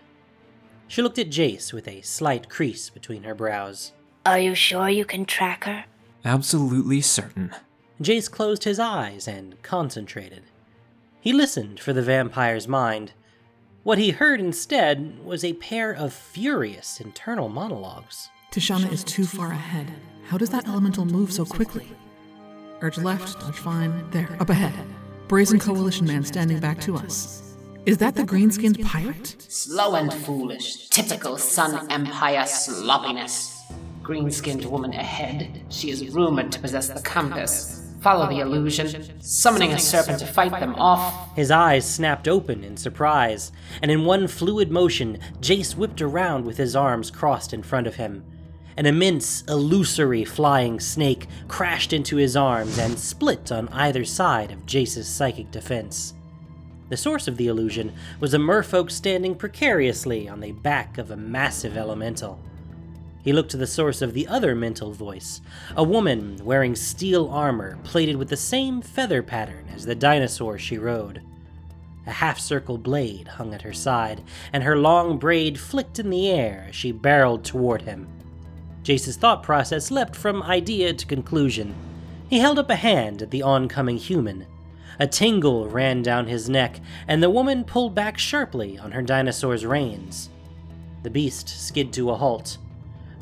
She 0.86 1.02
looked 1.02 1.18
at 1.18 1.30
Jace 1.30 1.72
with 1.72 1.86
a 1.88 2.02
slight 2.02 2.48
crease 2.48 2.90
between 2.90 3.24
her 3.24 3.34
brows. 3.34 3.92
Are 4.26 4.38
you 4.38 4.54
sure 4.54 4.88
you 4.88 5.04
can 5.04 5.24
track 5.24 5.64
her? 5.64 5.84
Absolutely 6.24 7.00
certain. 7.00 7.54
Jace 8.02 8.30
closed 8.30 8.64
his 8.64 8.78
eyes 8.78 9.26
and 9.26 9.60
concentrated. 9.62 10.42
He 11.20 11.32
listened 11.32 11.80
for 11.80 11.92
the 11.92 12.02
vampire's 12.02 12.66
mind. 12.68 13.12
What 13.82 13.96
he 13.96 14.10
heard 14.10 14.40
instead 14.40 15.24
was 15.24 15.42
a 15.42 15.54
pair 15.54 15.90
of 15.90 16.12
furious 16.12 17.00
internal 17.00 17.48
monologues. 17.48 18.28
Tishana 18.52 18.92
is 18.92 19.02
too 19.02 19.24
far 19.24 19.52
ahead. 19.52 19.90
How 20.26 20.36
does 20.36 20.50
that 20.50 20.68
elemental 20.68 21.06
move 21.06 21.32
so 21.32 21.46
quickly? 21.46 21.88
Urge 22.82 22.98
left, 22.98 23.40
dodge 23.40 23.56
fine. 23.56 24.10
There, 24.10 24.36
up 24.38 24.50
ahead. 24.50 24.74
Brazen 25.28 25.58
Coalition 25.58 26.06
man 26.06 26.24
standing 26.24 26.60
back 26.60 26.78
to 26.82 26.96
us. 26.96 27.56
Is 27.86 27.96
that 27.98 28.16
the 28.16 28.24
green 28.24 28.50
skinned 28.50 28.84
pirate? 28.84 29.36
Slow 29.48 29.94
and 29.94 30.12
foolish. 30.12 30.90
Typical 30.90 31.38
Sun 31.38 31.90
Empire 31.90 32.44
sloppiness. 32.44 33.62
Green 34.02 34.30
skinned 34.30 34.66
woman 34.66 34.92
ahead. 34.92 35.62
She 35.70 35.90
is 35.90 36.06
rumored 36.10 36.52
to 36.52 36.58
possess 36.58 36.88
the 36.88 37.00
compass. 37.00 37.89
Follow 38.00 38.28
the 38.28 38.40
illusion, 38.40 39.20
summoning 39.20 39.72
a 39.72 39.78
serpent 39.78 40.20
to 40.20 40.26
fight 40.26 40.58
them 40.58 40.74
off. 40.76 41.36
His 41.36 41.50
eyes 41.50 41.88
snapped 41.88 42.26
open 42.26 42.64
in 42.64 42.78
surprise, 42.78 43.52
and 43.82 43.90
in 43.90 44.06
one 44.06 44.26
fluid 44.26 44.70
motion, 44.70 45.18
Jace 45.40 45.76
whipped 45.76 46.00
around 46.00 46.46
with 46.46 46.56
his 46.56 46.74
arms 46.74 47.10
crossed 47.10 47.52
in 47.52 47.62
front 47.62 47.86
of 47.86 47.96
him. 47.96 48.24
An 48.78 48.86
immense, 48.86 49.42
illusory 49.42 50.24
flying 50.24 50.80
snake 50.80 51.26
crashed 51.46 51.92
into 51.92 52.16
his 52.16 52.36
arms 52.36 52.78
and 52.78 52.98
split 52.98 53.52
on 53.52 53.68
either 53.68 54.06
side 54.06 54.50
of 54.50 54.64
Jace's 54.64 55.06
psychic 55.06 55.50
defense. 55.50 56.14
The 56.88 56.96
source 56.96 57.28
of 57.28 57.36
the 57.36 57.48
illusion 57.48 57.92
was 58.18 58.32
a 58.32 58.38
merfolk 58.38 58.90
standing 58.90 59.34
precariously 59.34 60.26
on 60.26 60.40
the 60.40 60.52
back 60.52 60.96
of 60.96 61.10
a 61.10 61.16
massive 61.16 61.76
elemental. 61.76 62.40
He 63.22 63.32
looked 63.32 63.50
to 63.50 63.56
the 63.56 63.66
source 63.66 64.00
of 64.00 64.14
the 64.14 64.26
other 64.26 64.54
mental 64.54 64.92
voice, 64.92 65.42
a 65.76 65.84
woman 65.84 66.38
wearing 66.42 66.74
steel 66.74 67.28
armor 67.28 67.78
plated 67.84 68.16
with 68.16 68.28
the 68.28 68.36
same 68.36 68.80
feather 68.80 69.22
pattern 69.22 69.66
as 69.74 69.84
the 69.84 69.94
dinosaur 69.94 70.58
she 70.58 70.78
rode. 70.78 71.22
A 72.06 72.12
half 72.12 72.40
circle 72.40 72.78
blade 72.78 73.28
hung 73.28 73.52
at 73.52 73.62
her 73.62 73.74
side, 73.74 74.22
and 74.52 74.62
her 74.62 74.76
long 74.76 75.18
braid 75.18 75.60
flicked 75.60 75.98
in 75.98 76.08
the 76.08 76.30
air 76.30 76.66
as 76.70 76.74
she 76.74 76.92
barreled 76.92 77.44
toward 77.44 77.82
him. 77.82 78.08
Jace's 78.82 79.16
thought 79.16 79.42
process 79.42 79.90
leapt 79.90 80.16
from 80.16 80.42
idea 80.42 80.94
to 80.94 81.06
conclusion. 81.06 81.74
He 82.30 82.38
held 82.38 82.58
up 82.58 82.70
a 82.70 82.76
hand 82.76 83.20
at 83.20 83.30
the 83.30 83.42
oncoming 83.42 83.98
human. 83.98 84.46
A 84.98 85.06
tingle 85.06 85.68
ran 85.68 86.02
down 86.02 86.26
his 86.26 86.48
neck, 86.48 86.80
and 87.06 87.22
the 87.22 87.30
woman 87.30 87.64
pulled 87.64 87.94
back 87.94 88.18
sharply 88.18 88.78
on 88.78 88.92
her 88.92 89.02
dinosaur's 89.02 89.66
reins. 89.66 90.30
The 91.02 91.10
beast 91.10 91.48
skid 91.48 91.92
to 91.94 92.10
a 92.10 92.16
halt. 92.16 92.56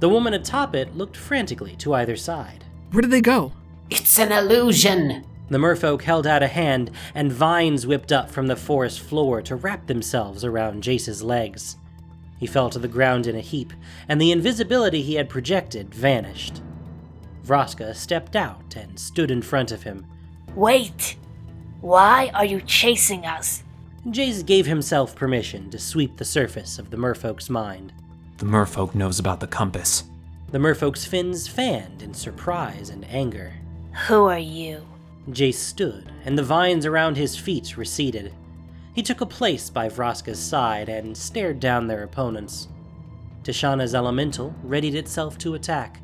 The 0.01 0.09
woman 0.09 0.35
atop 0.35 0.75
it 0.75 0.97
looked 0.97 1.17
frantically 1.17 1.75
to 1.77 1.95
either 1.95 2.17
side. 2.17 2.65
Where 2.93 3.03
did 3.03 3.11
they 3.11 3.21
go? 3.21 3.53
It's 3.91 4.19
an 4.19 4.33
illusion! 4.33 5.25
The 5.51 5.59
merfolk 5.59 6.03
held 6.03 6.27
out 6.27 6.43
a 6.43 6.47
hand, 6.47 6.91
and 7.15 7.33
vines 7.33 7.87
whipped 7.87 8.13
up 8.13 8.31
from 8.31 8.47
the 8.47 8.57
forest 8.57 9.01
floor 9.01 9.41
to 9.43 9.57
wrap 9.57 9.87
themselves 9.87 10.45
around 10.45 10.83
Jace's 10.83 11.23
legs. 11.23 11.77
He 12.39 12.47
fell 12.47 12.71
to 12.71 12.79
the 12.79 12.87
ground 12.87 13.27
in 13.27 13.35
a 13.35 13.41
heap, 13.41 13.73
and 14.09 14.21
the 14.21 14.31
invisibility 14.31 15.03
he 15.03 15.15
had 15.15 15.29
projected 15.29 15.95
vanished. 15.95 16.63
Vraska 17.45 17.95
stepped 17.97 18.37
out 18.37 18.77
and 18.77 18.99
stood 19.01 19.31
in 19.31 19.43
front 19.43 19.73
of 19.73 19.83
him. 19.83 20.07
Wait! 20.55 21.17
Why 21.81 22.31
are 22.35 22.45
you 22.45 22.61
chasing 22.61 23.25
us? 23.25 23.65
Jace 24.07 24.45
gave 24.45 24.67
himself 24.67 25.17
permission 25.17 25.71
to 25.71 25.79
sweep 25.79 26.17
the 26.17 26.25
surface 26.25 26.79
of 26.79 26.91
the 26.91 26.97
merfolk's 26.97 27.49
mind. 27.49 27.93
The 28.39 28.47
merfolk 28.47 28.95
knows 28.95 29.19
about 29.19 29.41
the 29.41 29.49
compass. 29.49 30.05
The 30.53 30.59
merfolk's 30.59 31.05
fins 31.05 31.49
fanned 31.49 32.03
in 32.03 32.15
surprise 32.15 32.89
and 32.89 33.05
anger. 33.11 33.53
Who 34.07 34.27
are 34.27 34.39
you? 34.39 34.87
Jace 35.31 35.55
stood, 35.55 36.13
and 36.25 36.39
the 36.39 36.45
vines 36.45 36.87
around 36.87 37.17
his 37.17 37.37
feet 37.37 37.77
receded. 37.77 38.33
He 38.95 39.03
took 39.03 39.21
a 39.21 39.27
place 39.27 39.71
by 39.71 39.89
Vraska's 39.89 40.39
side 40.39 40.89
and 40.89 41.17
stared 41.17 41.59
down 41.59 41.89
their 41.89 42.05
opponents. 42.05 42.69
Tishana's 43.43 43.95
elemental 43.95 44.55
readied 44.63 44.95
itself 44.95 45.37
to 45.39 45.55
attack. 45.55 46.01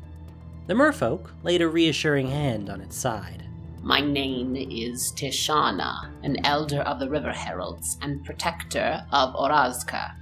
The 0.67 0.73
merfolk 0.73 1.29
laid 1.41 1.61
a 1.61 1.69
reassuring 1.69 2.29
hand 2.29 2.69
on 2.69 2.81
its 2.81 2.97
side. 2.97 3.45
My 3.81 4.01
name 4.01 4.57
is 4.57 5.13
Tishana, 5.15 6.11
an 6.23 6.45
elder 6.45 6.81
of 6.81 6.99
the 6.99 7.09
River 7.09 7.31
Heralds 7.31 7.97
and 8.01 8.25
protector 8.25 9.05
of 9.13 9.33
Orazca. 9.35 10.15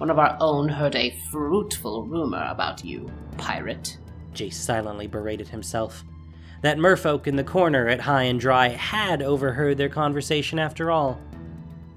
One 0.00 0.08
of 0.08 0.18
our 0.18 0.34
own 0.40 0.70
heard 0.70 0.96
a 0.96 1.14
fruitful 1.30 2.06
rumor 2.06 2.48
about 2.48 2.82
you, 2.82 3.12
pirate. 3.36 3.98
Jace 4.32 4.54
silently 4.54 5.06
berated 5.06 5.46
himself. 5.46 6.04
That 6.62 6.78
merfolk 6.78 7.26
in 7.26 7.36
the 7.36 7.44
corner 7.44 7.86
at 7.86 8.00
High 8.00 8.22
and 8.22 8.40
Dry 8.40 8.68
had 8.68 9.20
overheard 9.20 9.76
their 9.76 9.90
conversation 9.90 10.58
after 10.58 10.90
all. 10.90 11.20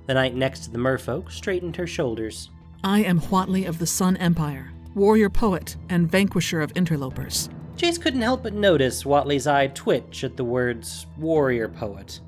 The 0.07 0.15
knight 0.15 0.35
next 0.35 0.65
to 0.65 0.69
the 0.69 0.79
merfolk 0.79 1.31
straightened 1.31 1.77
her 1.77 1.87
shoulders. 1.87 2.49
I 2.83 3.05
am 3.05 3.21
Huatli 3.21 3.65
of 3.65 3.79
the 3.79 3.87
Sun 3.87 4.17
Empire, 4.17 4.73
warrior 4.95 5.29
poet 5.29 5.77
and 5.87 6.11
vanquisher 6.11 6.59
of 6.59 6.73
interlopers. 6.75 7.47
Jace 7.77 8.01
couldn't 8.01 8.21
help 8.21 8.43
but 8.43 8.53
notice 8.53 9.03
Huatli's 9.03 9.47
eye 9.47 9.67
twitch 9.67 10.25
at 10.25 10.35
the 10.35 10.43
words 10.43 11.07
warrior 11.17 11.69
poet. 11.69 12.19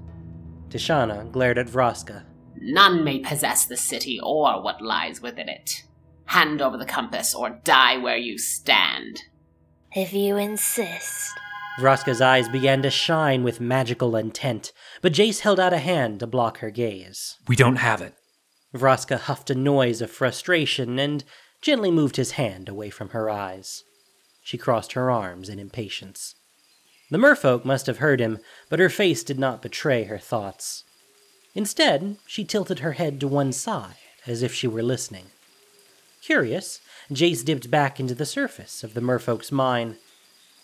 Tishana 0.70 1.30
glared 1.34 1.58
at 1.58 1.68
Vraska. 1.68 2.24
None 2.68 3.04
may 3.04 3.20
possess 3.20 3.66
the 3.66 3.78
city 3.78 4.20
or 4.22 4.60
what 4.60 4.82
lies 4.82 5.22
within 5.22 5.48
it. 5.48 5.84
Hand 6.26 6.64
over 6.64 6.78
the 6.78 6.86
compass 6.86 7.36
or 7.36 7.62
die 7.64 7.98
where 7.98 8.18
you 8.18 8.40
stand. 8.40 9.22
If 9.96 10.14
you 10.14 10.36
insist. 10.38 11.32
Vraska's 11.80 12.22
eyes 12.22 12.50
began 12.50 12.82
to 12.82 12.90
shine 12.90 13.44
with 13.44 13.62
magical 13.62 14.16
intent, 14.16 14.74
but 15.04 15.14
Jace 15.14 15.42
held 15.42 15.60
out 15.60 15.74
a 15.74 15.78
hand 15.78 16.22
to 16.22 16.28
block 16.28 16.58
her 16.58 16.72
gaze. 16.72 17.38
We 17.48 17.56
don't 17.56 17.76
have 17.76 18.02
it. 18.02 18.16
Vraska 18.74 19.20
huffed 19.20 19.52
a 19.52 19.56
noise 19.56 20.02
of 20.02 20.10
frustration 20.10 20.98
and 20.98 21.24
gently 21.62 21.92
moved 21.92 22.16
his 22.16 22.32
hand 22.32 22.68
away 22.68 22.90
from 22.90 23.10
her 23.10 23.30
eyes. 23.30 23.84
She 24.42 24.58
crossed 24.58 24.94
her 24.94 25.12
arms 25.12 25.50
in 25.50 25.60
impatience. 25.60 26.34
The 27.12 27.20
merfolk 27.20 27.64
must 27.64 27.86
have 27.86 28.00
heard 28.00 28.20
him, 28.20 28.40
but 28.70 28.80
her 28.80 28.90
face 28.90 29.24
did 29.24 29.38
not 29.38 29.62
betray 29.62 30.06
her 30.06 30.18
thoughts. 30.18 30.84
Instead, 31.56 32.18
she 32.28 32.44
tilted 32.44 32.80
her 32.80 32.94
head 32.94 33.20
to 33.22 33.28
one 33.28 33.54
side, 33.54 33.96
as 34.28 34.44
if 34.44 34.54
she 34.54 34.68
were 34.68 34.84
listening. 34.84 35.28
Curious, 36.22 36.82
Jace 37.12 37.46
dipped 37.46 37.72
back 37.72 38.00
into 38.00 38.14
the 38.14 38.26
surface 38.26 38.84
of 38.84 38.94
the 38.94 39.02
merfolk's 39.02 39.52
mind. 39.52 39.96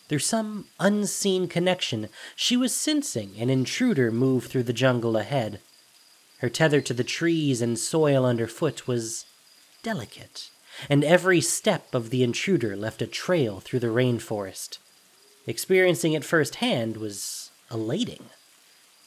Through 0.09 0.19
some 0.19 0.65
unseen 0.79 1.47
connection, 1.47 2.09
she 2.35 2.57
was 2.57 2.75
sensing 2.75 3.35
an 3.39 3.49
intruder 3.49 4.11
move 4.11 4.47
through 4.47 4.63
the 4.63 4.73
jungle 4.73 5.15
ahead. 5.15 5.61
Her 6.39 6.49
tether 6.49 6.81
to 6.81 6.93
the 6.93 7.03
trees 7.03 7.61
and 7.61 7.79
soil 7.79 8.25
underfoot 8.25 8.87
was 8.87 9.25
delicate, 9.83 10.49
and 10.89 11.03
every 11.03 11.39
step 11.39 11.93
of 11.93 12.09
the 12.09 12.23
intruder 12.23 12.75
left 12.75 13.01
a 13.01 13.07
trail 13.07 13.59
through 13.59 13.79
the 13.79 13.87
rainforest. 13.87 14.79
Experiencing 15.47 16.13
it 16.13 16.25
firsthand 16.25 16.97
was 16.97 17.51
elating. 17.71 18.25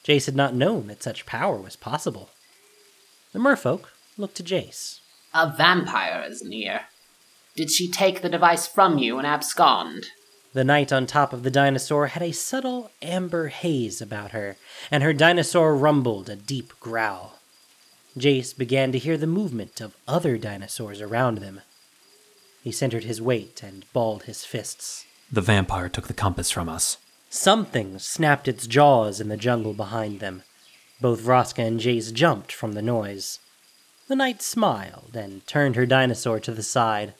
Jace 0.05 0.27
had 0.27 0.37
not 0.37 0.55
known 0.55 0.87
that 0.89 1.03
such 1.03 1.27
power 1.27 1.57
was 1.57 1.77
possible. 1.77 2.31
The 3.33 3.39
merfolk 3.39 3.89
looked 4.19 4.37
to 4.37 4.43
Jace. 4.43 5.01
A 5.33 5.53
vampire 5.57 6.25
is 6.29 6.43
near. 6.43 6.83
Did 7.57 7.71
she 7.71 7.91
take 7.91 8.21
the 8.21 8.29
device 8.29 8.67
from 8.67 8.99
you 8.99 9.19
and 9.19 9.27
abscond? 9.27 10.07
The 10.53 10.65
knight 10.65 10.93
on 10.93 11.07
top 11.07 11.33
of 11.33 11.43
the 11.43 11.51
dinosaur 11.51 12.09
had 12.09 12.23
a 12.23 12.33
subtle 12.33 12.91
amber 13.03 13.49
haze 13.49 14.01
about 14.01 14.31
her, 14.31 14.57
and 14.91 15.03
her 15.03 15.13
dinosaur 15.13 15.75
rumbled 15.75 16.29
a 16.29 16.37
deep 16.37 16.79
growl. 16.79 17.39
Jace 18.17 18.57
began 18.57 18.93
to 18.93 18.99
hear 18.99 19.17
the 19.17 19.27
movement 19.27 19.81
of 19.81 19.97
other 20.07 20.39
dinosaurs 20.39 21.01
around 21.01 21.39
them. 21.39 21.63
He 22.63 22.71
centered 22.71 23.05
his 23.05 23.21
weight 23.21 23.63
and 23.65 23.85
balled 23.93 24.25
his 24.25 24.45
fists. 24.45 25.05
The 25.33 25.41
vampire 25.41 25.89
took 25.89 26.07
the 26.07 26.15
compass 26.15 26.51
from 26.51 26.69
us. 26.69 26.99
Something 27.35 27.99
snapped 27.99 28.47
its 28.47 28.69
jaws 28.69 29.21
in 29.21 29.29
the 29.29 29.37
jungle 29.37 29.75
behind 29.75 30.21
them. 30.21 30.45
Both 31.01 31.21
Vraska 31.21 31.67
and 31.67 31.81
Jace 31.81 32.13
jumped 32.13 32.53
from 32.53 32.75
the 32.75 32.81
noise. 32.81 33.41
The 34.07 34.15
knight 34.15 34.41
smiled 34.41 35.17
and 35.17 35.45
turned 35.45 35.75
her 35.75 35.85
dinosaur 35.85 36.39
to 36.39 36.53
the 36.53 36.63
side. 36.63 37.13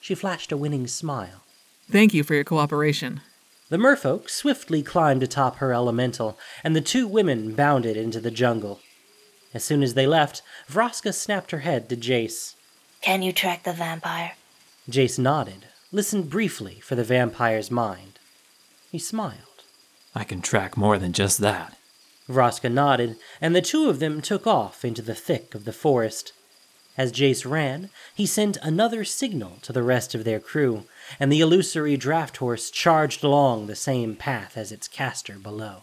She 0.00 0.14
flashed 0.14 0.52
a 0.52 0.56
winning 0.56 0.86
smile. 0.86 1.42
Thank 1.90 2.14
you 2.14 2.22
for 2.22 2.36
your 2.36 2.44
cooperation. 2.44 3.20
The 3.68 3.78
merfolk 3.78 4.30
swiftly 4.30 4.80
climbed 4.80 5.24
atop 5.24 5.56
her 5.56 5.72
elemental, 5.72 6.38
and 6.62 6.76
the 6.76 6.80
two 6.80 7.08
women 7.08 7.56
bounded 7.56 7.96
into 7.96 8.20
the 8.20 8.30
jungle. 8.30 8.78
As 9.52 9.64
soon 9.64 9.82
as 9.82 9.94
they 9.94 10.06
left, 10.06 10.40
Vraska 10.68 11.12
snapped 11.12 11.50
her 11.50 11.60
head 11.60 11.88
to 11.88 11.96
Jace. 11.96 12.54
Can 13.00 13.22
you 13.22 13.32
track 13.32 13.64
the 13.64 13.72
vampire? 13.72 14.36
Jace 14.88 15.18
nodded, 15.18 15.66
listened 15.90 16.30
briefly 16.30 16.78
for 16.78 16.94
the 16.94 17.04
vampire's 17.04 17.72
mind. 17.72 18.17
He 18.90 18.98
smiled. 18.98 19.64
I 20.14 20.24
can 20.24 20.40
track 20.40 20.76
more 20.76 20.98
than 20.98 21.12
just 21.12 21.38
that. 21.38 21.76
Vraska 22.28 22.70
nodded, 22.70 23.16
and 23.40 23.54
the 23.54 23.62
two 23.62 23.88
of 23.88 24.00
them 24.00 24.20
took 24.20 24.46
off 24.46 24.84
into 24.84 25.02
the 25.02 25.14
thick 25.14 25.54
of 25.54 25.64
the 25.64 25.72
forest. 25.72 26.32
As 26.96 27.12
Jace 27.12 27.48
ran, 27.48 27.90
he 28.14 28.26
sent 28.26 28.56
another 28.62 29.04
signal 29.04 29.58
to 29.62 29.72
the 29.72 29.82
rest 29.82 30.14
of 30.14 30.24
their 30.24 30.40
crew, 30.40 30.84
and 31.20 31.30
the 31.30 31.40
illusory 31.40 31.96
draft 31.96 32.38
horse 32.38 32.70
charged 32.70 33.22
along 33.22 33.66
the 33.66 33.76
same 33.76 34.16
path 34.16 34.56
as 34.56 34.72
its 34.72 34.88
caster 34.88 35.38
below. 35.38 35.82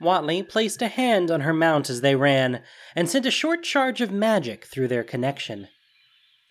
Huatli 0.00 0.42
placed 0.42 0.80
a 0.80 0.88
hand 0.88 1.30
on 1.30 1.42
her 1.42 1.52
mount 1.52 1.90
as 1.90 2.00
they 2.00 2.16
ran, 2.16 2.62
and 2.96 3.10
sent 3.10 3.26
a 3.26 3.30
short 3.30 3.62
charge 3.62 4.00
of 4.00 4.10
magic 4.10 4.64
through 4.64 4.88
their 4.88 5.04
connection. 5.04 5.68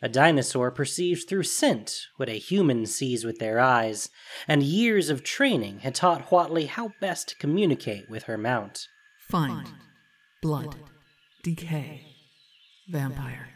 A 0.02 0.08
dinosaur 0.08 0.72
perceives 0.72 1.26
through 1.26 1.44
scent 1.44 2.08
what 2.16 2.30
a 2.30 2.40
human 2.40 2.86
sees 2.86 3.26
with 3.26 3.40
their 3.40 3.60
eyes, 3.60 4.10
and 4.48 4.64
years 4.64 5.10
of 5.10 5.24
training 5.24 5.80
had 5.80 5.94
taught 5.94 6.30
Huatli 6.30 6.68
how 6.68 6.94
best 7.02 7.30
to 7.30 7.36
communicate 7.36 8.10
with 8.10 8.24
her 8.24 8.38
mount. 8.38 8.88
Find. 9.28 9.68
Blood. 10.42 10.78
Decay. 11.44 12.16
Vampire. 12.88 13.50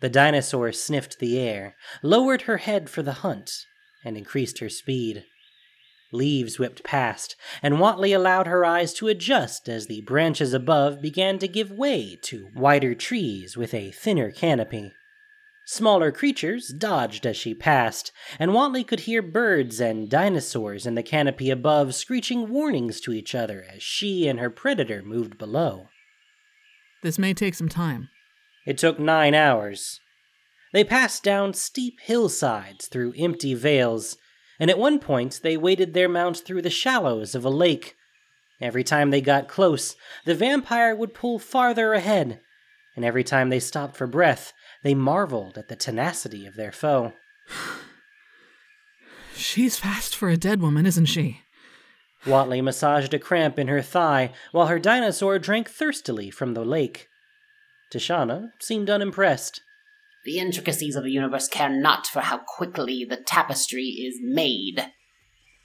The 0.00 0.10
dinosaur 0.10 0.72
sniffed 0.72 1.18
the 1.18 1.38
air, 1.38 1.74
lowered 2.02 2.42
her 2.42 2.58
head 2.58 2.90
for 2.90 3.02
the 3.02 3.24
hunt, 3.24 3.50
and 4.04 4.16
increased 4.16 4.58
her 4.58 4.68
speed. 4.68 5.24
Leaves 6.12 6.58
whipped 6.58 6.84
past, 6.84 7.34
and 7.62 7.74
Huatli 7.74 8.14
allowed 8.14 8.46
her 8.46 8.64
eyes 8.64 8.92
to 8.94 9.08
adjust 9.08 9.68
as 9.68 9.86
the 9.86 10.02
branches 10.02 10.52
above 10.52 11.00
began 11.00 11.38
to 11.38 11.48
give 11.48 11.70
way 11.70 12.18
to 12.22 12.50
wider 12.54 12.94
trees 12.94 13.56
with 13.56 13.72
a 13.74 13.90
thinner 13.90 14.30
canopy. 14.30 14.92
Smaller 15.70 16.10
creatures 16.10 16.68
dodged 16.68 17.26
as 17.26 17.36
she 17.36 17.52
passed, 17.52 18.10
and 18.38 18.52
Huatli 18.52 18.82
could 18.86 19.00
hear 19.00 19.20
birds 19.20 19.80
and 19.80 20.08
dinosaurs 20.08 20.86
in 20.86 20.94
the 20.94 21.02
canopy 21.02 21.50
above 21.50 21.94
screeching 21.94 22.48
warnings 22.48 23.02
to 23.02 23.12
each 23.12 23.34
other 23.34 23.66
as 23.70 23.82
she 23.82 24.26
and 24.28 24.40
her 24.40 24.48
predator 24.48 25.02
moved 25.02 25.36
below. 25.36 25.88
This 27.02 27.18
may 27.18 27.34
take 27.34 27.54
some 27.54 27.68
time. 27.68 28.08
It 28.66 28.78
took 28.78 28.98
nine 28.98 29.34
hours. 29.34 30.00
They 30.72 30.84
passed 30.84 31.22
down 31.22 31.52
steep 31.52 32.00
hillsides 32.00 32.86
through 32.86 33.12
empty 33.18 33.52
vales, 33.52 34.16
and 34.58 34.70
at 34.70 34.78
one 34.78 34.98
point 34.98 35.40
they 35.42 35.58
waded 35.58 35.92
their 35.92 36.08
mount 36.08 36.38
through 36.38 36.62
the 36.62 36.70
shallows 36.70 37.34
of 37.34 37.44
a 37.44 37.50
lake. 37.50 37.94
Every 38.58 38.84
time 38.84 39.10
they 39.10 39.20
got 39.20 39.48
close, 39.48 39.96
the 40.24 40.34
vampire 40.34 40.96
would 40.96 41.12
pull 41.12 41.38
farther 41.38 41.92
ahead, 41.92 42.40
and 42.96 43.04
every 43.04 43.22
time 43.22 43.50
they 43.50 43.60
stopped 43.60 43.98
for 43.98 44.06
breath, 44.06 44.54
they 44.82 44.94
marveled 44.94 45.58
at 45.58 45.68
the 45.68 45.76
tenacity 45.76 46.46
of 46.46 46.56
their 46.56 46.72
foe. 46.72 47.12
She's 49.34 49.78
fast 49.78 50.14
for 50.16 50.28
a 50.28 50.36
dead 50.36 50.60
woman, 50.60 50.86
isn't 50.86 51.06
she? 51.06 51.42
Huatli 52.24 52.62
massaged 52.62 53.14
a 53.14 53.18
cramp 53.18 53.58
in 53.58 53.68
her 53.68 53.82
thigh 53.82 54.32
while 54.52 54.66
her 54.66 54.78
dinosaur 54.78 55.38
drank 55.38 55.70
thirstily 55.70 56.30
from 56.30 56.54
the 56.54 56.64
lake. 56.64 57.08
Tishana 57.92 58.50
seemed 58.60 58.90
unimpressed. 58.90 59.62
The 60.24 60.38
intricacies 60.38 60.96
of 60.96 61.04
the 61.04 61.12
universe 61.12 61.48
care 61.48 61.68
not 61.68 62.06
for 62.06 62.20
how 62.20 62.38
quickly 62.38 63.04
the 63.04 63.16
tapestry 63.16 63.84
is 63.84 64.18
made, 64.20 64.92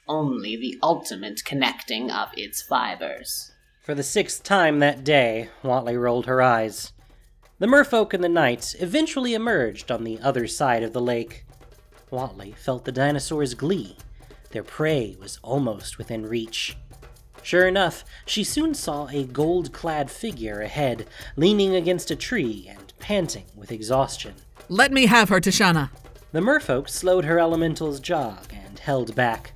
only 0.08 0.56
the 0.56 0.78
ultimate 0.82 1.44
connecting 1.44 2.12
of 2.12 2.30
its 2.38 2.62
fibers. 2.62 3.52
For 3.82 3.96
the 3.96 4.04
sixth 4.04 4.44
time 4.44 4.80
that 4.80 5.04
day, 5.04 5.50
Huatli 5.64 6.00
rolled 6.00 6.28
her 6.28 6.42
eyes. 6.42 6.94
The 7.60 7.68
merfolk 7.68 8.14
and 8.14 8.24
the 8.24 8.30
knights 8.30 8.74
eventually 8.80 9.34
emerged 9.34 9.92
on 9.92 10.04
the 10.04 10.20
other 10.20 10.48
side 10.48 10.84
of 10.84 10.92
the 10.92 11.02
lake. 11.02 11.46
Huatli 12.12 12.56
felt 12.56 12.86
the 12.86 12.92
dinosaur's 12.92 13.54
glee. 13.54 13.96
Their 14.52 14.64
prey 14.64 15.16
was 15.20 15.40
almost 15.44 15.98
within 15.98 16.26
reach. 16.26 16.76
Sure 17.44 17.68
enough, 17.68 18.04
she 18.26 18.44
soon 18.44 18.74
saw 18.74 19.08
a 19.08 19.26
gold 19.26 19.72
clad 19.72 20.10
figure 20.10 20.62
ahead, 20.62 21.06
leaning 21.36 21.76
against 21.76 22.10
a 22.10 22.16
tree 22.16 22.68
and 22.70 22.94
panting 23.00 23.46
with 23.56 23.72
exhaustion. 23.72 24.34
Let 24.70 24.92
me 24.92 25.06
have 25.06 25.30
her, 25.30 25.40
Tishana. 25.40 25.90
The 26.32 26.40
merfolk 26.40 26.90
slowed 26.90 27.26
her 27.26 27.38
elemental's 27.38 28.00
jog 28.00 28.52
and 28.52 28.80
held 28.80 29.14
back. 29.14 29.54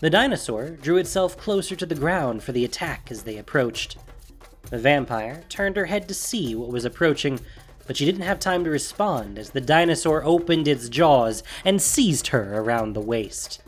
The 0.00 0.10
dinosaur 0.10 0.70
drew 0.70 0.96
itself 0.96 1.36
closer 1.36 1.76
to 1.76 1.86
the 1.86 1.94
ground 1.94 2.42
for 2.42 2.52
the 2.52 2.64
attack 2.64 3.08
as 3.10 3.24
they 3.24 3.36
approached. 3.36 3.98
The 4.70 4.78
vampire 4.78 5.44
turned 5.48 5.76
her 5.76 5.86
head 5.86 6.08
to 6.08 6.14
see 6.14 6.54
what 6.54 6.70
was 6.70 6.84
approaching, 6.84 7.40
but 7.86 7.96
she 7.96 8.04
didn't 8.04 8.22
have 8.22 8.40
time 8.40 8.64
to 8.64 8.70
respond 8.70 9.38
as 9.38 9.50
the 9.50 9.60
dinosaur 9.60 10.24
opened 10.24 10.66
its 10.66 10.88
jaws 10.88 11.42
and 11.64 11.80
seized 11.80 12.28
her 12.28 12.58
around 12.58 12.92
the 12.92 13.00
waist. 13.00 13.62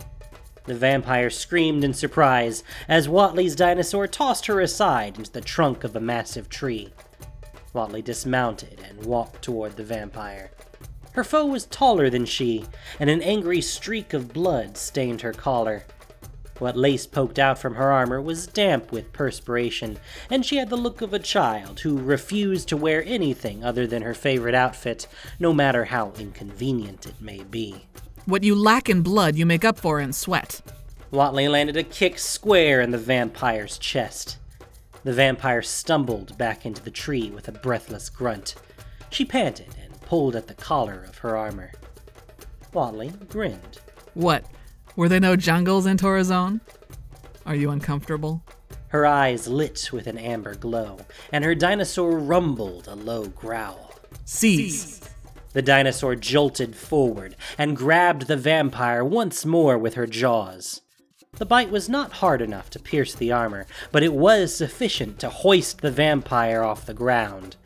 The 0.64 0.74
vampire 0.74 1.30
screamed 1.30 1.84
in 1.84 1.94
surprise 1.94 2.64
as 2.88 3.06
Huatli's 3.06 3.54
dinosaur 3.54 4.08
tossed 4.08 4.46
her 4.46 4.60
aside 4.60 5.16
into 5.16 5.30
the 5.30 5.40
trunk 5.40 5.84
of 5.84 5.94
a 5.94 6.00
massive 6.00 6.48
tree. 6.48 6.92
Huatli 7.72 8.02
dismounted 8.02 8.80
and 8.88 9.04
walked 9.04 9.42
toward 9.42 9.76
the 9.76 9.84
vampire. 9.84 10.50
Her 11.12 11.22
foe 11.24 11.46
was 11.46 11.66
taller 11.66 12.10
than 12.10 12.26
she, 12.26 12.64
and 12.98 13.08
an 13.08 13.22
angry 13.22 13.60
streak 13.60 14.12
of 14.12 14.32
blood 14.32 14.76
stained 14.76 15.20
her 15.20 15.32
collar. 15.32 15.84
What 16.58 16.76
lace 16.76 17.06
poked 17.06 17.38
out 17.38 17.58
from 17.58 17.74
her 17.74 17.92
armor 17.92 18.20
was 18.20 18.46
damp 18.46 18.90
with 18.90 19.12
perspiration, 19.12 19.98
and 20.30 20.44
she 20.44 20.56
had 20.56 20.70
the 20.70 20.76
look 20.76 21.02
of 21.02 21.12
a 21.12 21.18
child 21.18 21.80
who 21.80 21.98
refused 21.98 22.68
to 22.68 22.76
wear 22.78 23.04
anything 23.04 23.62
other 23.62 23.86
than 23.86 24.02
her 24.02 24.14
favorite 24.14 24.54
outfit, 24.54 25.06
no 25.38 25.52
matter 25.52 25.84
how 25.84 26.12
inconvenient 26.18 27.04
it 27.06 27.20
may 27.20 27.42
be. 27.42 27.86
What 28.24 28.42
you 28.42 28.54
lack 28.54 28.88
in 28.88 29.02
blood, 29.02 29.36
you 29.36 29.44
make 29.44 29.64
up 29.64 29.78
for 29.78 30.00
in 30.00 30.14
sweat. 30.14 30.62
Huatli 31.12 31.48
landed 31.48 31.76
a 31.76 31.82
kick 31.82 32.18
square 32.18 32.80
in 32.80 32.90
the 32.90 32.98
vampire's 32.98 33.76
chest. 33.78 34.38
The 35.04 35.12
vampire 35.12 35.62
stumbled 35.62 36.36
back 36.38 36.64
into 36.64 36.82
the 36.82 36.90
tree 36.90 37.30
with 37.30 37.48
a 37.48 37.52
breathless 37.52 38.08
grunt. 38.08 38.54
She 39.10 39.24
panted 39.24 39.76
and 39.84 40.00
pulled 40.00 40.34
at 40.34 40.48
the 40.48 40.54
collar 40.54 41.04
of 41.06 41.18
her 41.18 41.36
armor. 41.36 41.72
Huatli 42.72 43.12
grinned. 43.28 43.78
What? 44.14 44.44
Were 44.96 45.10
there 45.10 45.20
no 45.20 45.36
jungles 45.36 45.84
in 45.84 45.98
Torrezon? 45.98 46.62
Are 47.44 47.54
you 47.54 47.70
uncomfortable? 47.70 48.42
Her 48.88 49.04
eyes 49.04 49.46
lit 49.46 49.90
with 49.92 50.06
an 50.06 50.16
amber 50.16 50.54
glow, 50.54 50.96
and 51.30 51.44
her 51.44 51.54
dinosaur 51.54 52.18
rumbled 52.18 52.88
a 52.88 52.94
low 52.94 53.26
growl. 53.26 53.92
Seize. 54.24 55.02
The 55.52 55.60
dinosaur 55.60 56.16
jolted 56.16 56.74
forward 56.74 57.36
and 57.58 57.76
grabbed 57.76 58.26
the 58.26 58.38
vampire 58.38 59.04
once 59.04 59.44
more 59.44 59.76
with 59.76 59.94
her 59.94 60.06
jaws. 60.06 60.80
The 61.32 61.44
bite 61.44 61.70
was 61.70 61.90
not 61.90 62.12
hard 62.12 62.40
enough 62.40 62.70
to 62.70 62.78
pierce 62.78 63.14
the 63.14 63.32
armor, 63.32 63.66
but 63.92 64.02
it 64.02 64.14
was 64.14 64.56
sufficient 64.56 65.18
to 65.18 65.28
hoist 65.28 65.82
the 65.82 65.90
vampire 65.90 66.62
off 66.62 66.86
the 66.86 66.94
ground. 66.94 67.56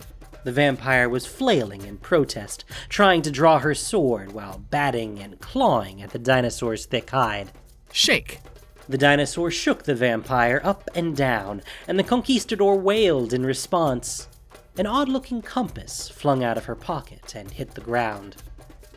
The 0.44 0.52
vampire 0.52 1.08
was 1.08 1.26
flailing 1.26 1.82
in 1.82 1.98
protest, 1.98 2.64
trying 2.88 3.22
to 3.22 3.30
draw 3.30 3.58
her 3.58 3.74
sword 3.74 4.32
while 4.32 4.58
batting 4.58 5.18
and 5.18 5.38
clawing 5.40 6.00
at 6.02 6.10
the 6.10 6.18
dinosaur's 6.18 6.86
thick 6.86 7.10
hide. 7.10 7.52
Shake. 7.92 8.40
The 8.88 8.98
dinosaur 8.98 9.50
shook 9.50 9.84
the 9.84 9.94
vampire 9.94 10.60
up 10.64 10.88
and 10.94 11.16
down, 11.16 11.62
and 11.86 11.98
the 11.98 12.04
conquistador 12.04 12.76
wailed 12.76 13.32
in 13.32 13.44
response. 13.44 14.28
An 14.76 14.86
odd 14.86 15.08
looking 15.08 15.42
compass 15.42 16.08
flung 16.08 16.42
out 16.42 16.56
of 16.56 16.64
her 16.64 16.74
pocket 16.74 17.34
and 17.34 17.50
hit 17.50 17.74
the 17.74 17.80
ground. 17.80 18.36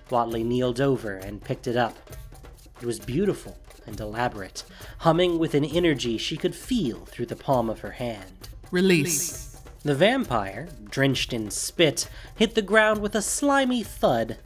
Huatli 0.09 0.43
kneeled 0.43 0.79
over 0.79 1.17
and 1.17 1.43
picked 1.43 1.67
it 1.67 1.75
up. 1.75 1.97
It 2.81 2.85
was 2.85 2.99
beautiful 2.99 3.57
and 3.85 3.99
elaborate, 3.99 4.63
humming 4.99 5.39
with 5.39 5.53
an 5.53 5.65
energy 5.65 6.17
she 6.17 6.37
could 6.37 6.55
feel 6.55 7.05
through 7.05 7.25
the 7.25 7.35
palm 7.35 7.69
of 7.69 7.79
her 7.79 7.91
hand. 7.91 8.49
Release. 8.71 9.52
The 9.83 9.95
vampire, 9.95 10.69
drenched 10.89 11.33
in 11.33 11.51
spit, 11.51 12.09
hit 12.35 12.55
the 12.55 12.61
ground 12.61 13.01
with 13.01 13.15
a 13.15 13.21
slimy 13.21 13.83
thud. 13.83 14.37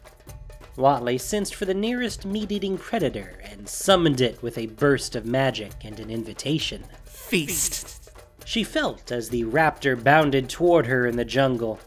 Huatli 0.75 1.19
sensed 1.19 1.53
for 1.53 1.65
the 1.65 1.75
nearest 1.75 2.25
meat 2.25 2.51
eating 2.51 2.75
predator 2.75 3.39
and 3.43 3.69
summoned 3.69 4.19
it 4.19 4.41
with 4.41 4.57
a 4.57 4.65
burst 4.65 5.15
of 5.15 5.27
magic 5.27 5.73
and 5.83 5.99
an 5.99 6.09
invitation. 6.09 6.83
Feast. 7.05 8.11
She 8.45 8.63
felt 8.63 9.11
as 9.11 9.29
the 9.29 9.43
raptor 9.43 10.01
bounded 10.01 10.49
toward 10.49 10.87
her 10.87 11.05
in 11.05 11.17
the 11.17 11.25
jungle. 11.25 11.79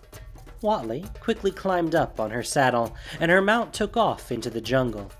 Huatli 0.63 1.13
quickly 1.19 1.51
climbed 1.51 1.97
up 1.97 2.21
on 2.21 2.31
her 2.31 2.45
saddle, 2.45 2.95
and 3.19 3.33
her 3.33 3.43
mount 3.43 3.75
took 3.75 3.97
off 3.97 4.31
into 4.31 4.51
the 4.51 4.61
jungle. 4.61 5.11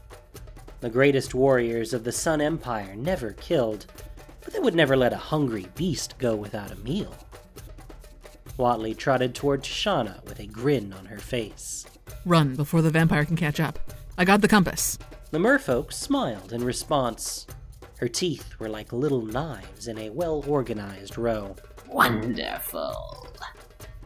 The 0.83 0.91
greatest 0.91 1.35
warriors 1.35 1.93
of 1.93 2.05
the 2.05 2.13
Sun 2.13 2.41
Empire 2.41 2.95
never 2.95 3.33
killed, 3.33 3.87
but 4.41 4.53
they 4.53 4.61
would 4.61 4.77
never 4.77 4.97
let 4.97 5.13
a 5.13 5.17
hungry 5.17 5.67
beast 5.75 6.17
go 6.19 6.37
without 6.37 6.71
a 6.71 6.77
meal. 6.77 7.17
Huatli 8.61 8.95
trotted 8.95 9.35
toward 9.35 9.63
Tishana 9.63 10.23
with 10.27 10.39
a 10.39 10.47
grin 10.47 10.93
on 10.93 11.07
her 11.07 11.19
face. 11.19 11.87
Run 12.27 12.55
before 12.57 12.83
the 12.83 12.91
vampire 12.91 13.25
can 13.25 13.35
catch 13.35 13.59
up. 13.59 13.79
I 14.19 14.27
got 14.27 14.43
the 14.43 14.49
compass. 14.49 14.99
The 15.31 15.39
merfolk 15.39 15.93
smiled 15.93 16.53
in 16.53 16.63
response. 16.63 17.47
Her 17.97 18.09
teeth 18.09 18.59
were 18.59 18.69
like 18.69 18.93
little 18.93 19.23
knives 19.23 19.89
in 19.89 19.97
a 19.97 20.11
well 20.11 20.45
organized 20.47 21.17
row. 21.17 21.57
Wonderful. 21.89 23.29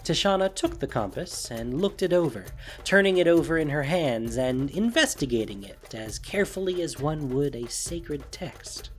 Tishana 0.05 0.55
took 0.55 0.79
the 0.79 0.87
compass 0.87 1.51
and 1.51 1.81
looked 1.81 2.03
it 2.03 2.13
over, 2.13 2.45
turning 2.85 3.17
it 3.17 3.27
over 3.27 3.59
in 3.59 3.71
her 3.71 3.83
hands 3.83 4.37
and 4.37 4.71
investigating 4.71 5.65
it 5.65 5.93
as 5.95 6.21
carefully 6.21 6.81
as 6.81 7.01
one 7.01 7.31
would 7.31 7.57
a 7.57 7.69
sacred 7.69 8.31
text. 8.31 8.91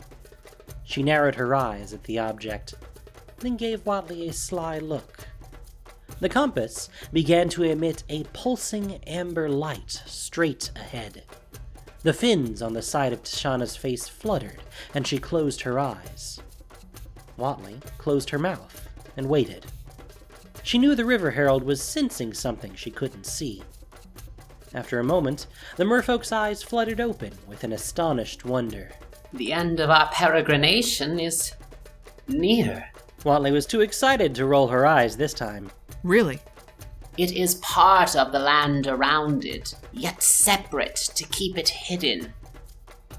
She 0.84 1.02
narrowed 1.02 1.36
her 1.36 1.56
eyes 1.56 1.94
at 1.94 2.04
the 2.04 2.20
object, 2.20 2.74
then 3.40 3.56
gave 3.56 3.86
Huatli 3.86 4.28
a 4.28 4.34
sly 4.34 4.80
look. 4.80 5.28
The 6.20 6.30
compass 6.30 6.90
began 7.12 7.50
to 7.50 7.64
emit 7.64 8.04
a 8.10 8.24
pulsing 8.34 9.04
amber 9.06 9.50
light 9.50 10.02
straight 10.06 10.72
ahead. 10.76 11.24
The 12.04 12.14
fins 12.14 12.62
on 12.62 12.74
the 12.74 12.82
side 12.82 13.14
of 13.14 13.24
Tishana's 13.24 13.76
face 13.76 14.08
fluttered, 14.08 14.62
and 14.94 15.06
she 15.06 15.18
closed 15.18 15.62
her 15.62 15.80
eyes. 15.80 16.40
Huatli 17.38 17.82
closed 17.98 18.30
her 18.30 18.40
mouth 18.40 18.88
and 19.18 19.28
waited. 19.28 19.66
She 20.64 20.78
knew 20.78 20.96
the 20.96 21.06
River 21.06 21.32
Herald 21.32 21.64
was 21.64 21.82
sensing 21.82 22.34
something 22.34 22.76
she 22.76 22.92
couldn't 22.92 23.26
see. 23.26 23.64
After 24.74 25.00
a 25.00 25.04
moment, 25.04 25.48
the 25.78 25.86
merfolk's 25.86 26.32
eyes 26.32 26.64
fluttered 26.64 27.02
open 27.02 27.34
with 27.48 27.64
an 27.64 27.72
astonished 27.72 28.46
wonder. 28.46 28.92
The 29.34 29.54
end 29.54 29.80
of 29.80 29.90
our 29.90 30.08
peregrination 30.10 31.20
is 31.20 31.54
near. 32.28 32.90
Huatli 33.24 33.52
was 33.52 33.66
too 33.66 33.82
excited 33.82 34.36
to 34.36 34.46
roll 34.46 34.68
her 34.68 34.86
eyes 34.86 35.18
this 35.18 35.34
time. 35.34 35.72
Really? 36.06 36.40
It 37.18 37.32
is 37.32 37.56
part 37.56 38.16
of 38.16 38.32
the 38.32 38.38
land 38.38 38.86
around 38.86 39.44
it, 39.44 39.74
yet 39.92 40.22
separate 40.22 40.98
to 41.16 41.24
keep 41.24 41.58
it 41.58 41.70
hidden. 41.70 42.32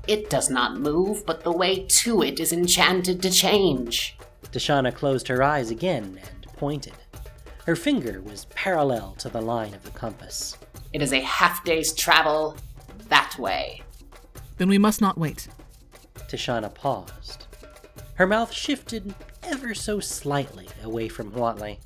It 0.07 0.31
does 0.31 0.49
not 0.49 0.79
move, 0.79 1.27
but 1.27 1.43
the 1.43 1.51
way 1.51 1.85
to 1.85 2.23
it 2.23 2.39
is 2.39 2.53
enchanted 2.53 3.21
to 3.23 3.31
change. 3.31 4.17
Tishana 4.53 4.95
closed 4.95 5.27
her 5.27 5.43
eyes 5.43 5.73
again 5.73 6.21
and 6.23 6.47
pointed. 6.53 6.93
Her 7.65 7.75
finger 7.75 8.21
was 8.21 8.45
parallel 8.51 9.17
to 9.19 9.29
the 9.29 9.41
line 9.41 9.75
of 9.75 9.83
the 9.83 9.91
compass. 9.91 10.57
It 10.93 11.03
is 11.03 11.13
a 11.13 11.21
half 11.21 11.65
day's 11.65 11.93
travel 11.93 12.57
that 13.09 13.37
way. 13.37 13.83
Then 14.59 14.69
we 14.69 14.79
must 14.79 15.01
not 15.01 15.19
wait. 15.19 15.49
Tishana 16.29 16.73
paused. 16.73 17.47
Her 18.15 18.29
mouth 18.29 18.53
shifted 18.53 19.13
ever 19.43 19.75
so 19.75 19.99
slightly 19.99 20.69
away 20.85 21.09
from 21.09 21.33
Huatli. 21.33 21.79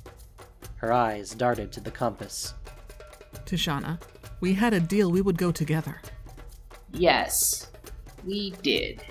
Her 0.81 0.91
eyes 0.91 1.35
darted 1.35 1.71
to 1.73 1.79
the 1.79 1.91
compass. 1.91 2.55
Tishana, 3.45 4.01
we 4.39 4.55
had 4.55 4.73
a 4.73 4.79
deal 4.79 5.11
we 5.11 5.21
would 5.21 5.37
go 5.37 5.51
together. 5.51 6.01
Yes, 6.91 7.69
we 8.25 8.49
did. 8.63 9.03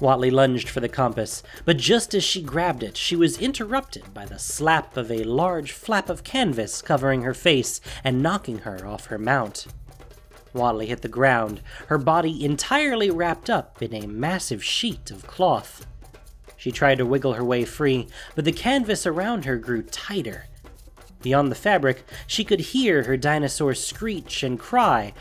Huatli 0.00 0.32
lunged 0.32 0.68
for 0.68 0.80
the 0.80 0.88
compass, 0.88 1.44
but 1.64 1.76
just 1.76 2.12
as 2.12 2.24
she 2.24 2.42
grabbed 2.42 2.82
it, 2.82 2.96
she 2.96 3.14
was 3.14 3.38
interrupted 3.38 4.12
by 4.12 4.26
the 4.26 4.40
slap 4.40 4.96
of 4.96 5.12
a 5.12 5.22
large 5.22 5.70
flap 5.70 6.10
of 6.10 6.24
canvas 6.24 6.82
covering 6.82 7.22
her 7.22 7.34
face 7.34 7.80
and 8.02 8.20
knocking 8.20 8.58
her 8.58 8.84
off 8.84 9.06
her 9.06 9.18
mount. 9.18 9.68
Huatli 10.52 10.88
hit 10.88 11.02
the 11.02 11.08
ground, 11.08 11.60
her 11.86 11.98
body 11.98 12.44
entirely 12.44 13.12
wrapped 13.12 13.48
up 13.48 13.80
in 13.80 13.94
a 13.94 14.08
massive 14.08 14.64
sheet 14.64 15.12
of 15.12 15.24
cloth. 15.28 15.86
She 16.56 16.72
tried 16.72 16.98
to 16.98 17.06
wiggle 17.06 17.34
her 17.34 17.44
way 17.44 17.64
free, 17.64 18.08
but 18.34 18.44
the 18.44 18.50
canvas 18.50 19.06
around 19.06 19.44
her 19.44 19.56
grew 19.56 19.82
tighter. 19.82 20.46
Beyond 21.22 21.50
the 21.50 21.56
fabric, 21.56 22.04
she 22.26 22.44
could 22.44 22.60
hear 22.60 23.02
her 23.04 23.16
dinosaur 23.16 23.74
screech 23.74 24.42
and 24.42 24.58
cry 24.58 25.12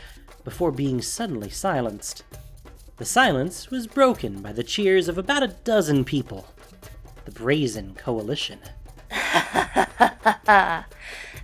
before 0.43 0.71
being 0.71 1.01
suddenly 1.01 1.49
silenced. 1.49 2.23
The 2.97 3.05
silence 3.05 3.69
was 3.69 3.87
broken 3.87 4.41
by 4.41 4.51
the 4.51 4.63
cheers 4.63 5.07
of 5.07 5.17
about 5.17 5.43
a 5.43 5.55
dozen 5.63 6.05
people. 6.05 6.47
The 7.25 7.31
Brazen 7.31 7.95
Coalition. 7.95 8.59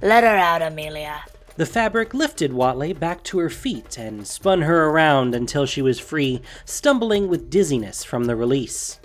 Let 0.02 0.24
her 0.24 0.38
out, 0.38 0.62
Amelia. 0.62 1.24
The 1.58 1.66
fabric 1.66 2.14
lifted 2.14 2.52
Huatli 2.52 2.92
back 3.00 3.24
to 3.26 3.38
her 3.40 3.50
feet 3.50 3.98
and 3.98 4.28
spun 4.28 4.64
her 4.64 4.90
around 4.90 5.34
until 5.34 5.66
she 5.66 5.82
was 5.82 6.00
free, 6.00 6.42
stumbling 6.66 7.30
with 7.30 7.50
dizziness 7.50 8.04
from 8.04 8.26
the 8.26 8.36
release. 8.36 9.00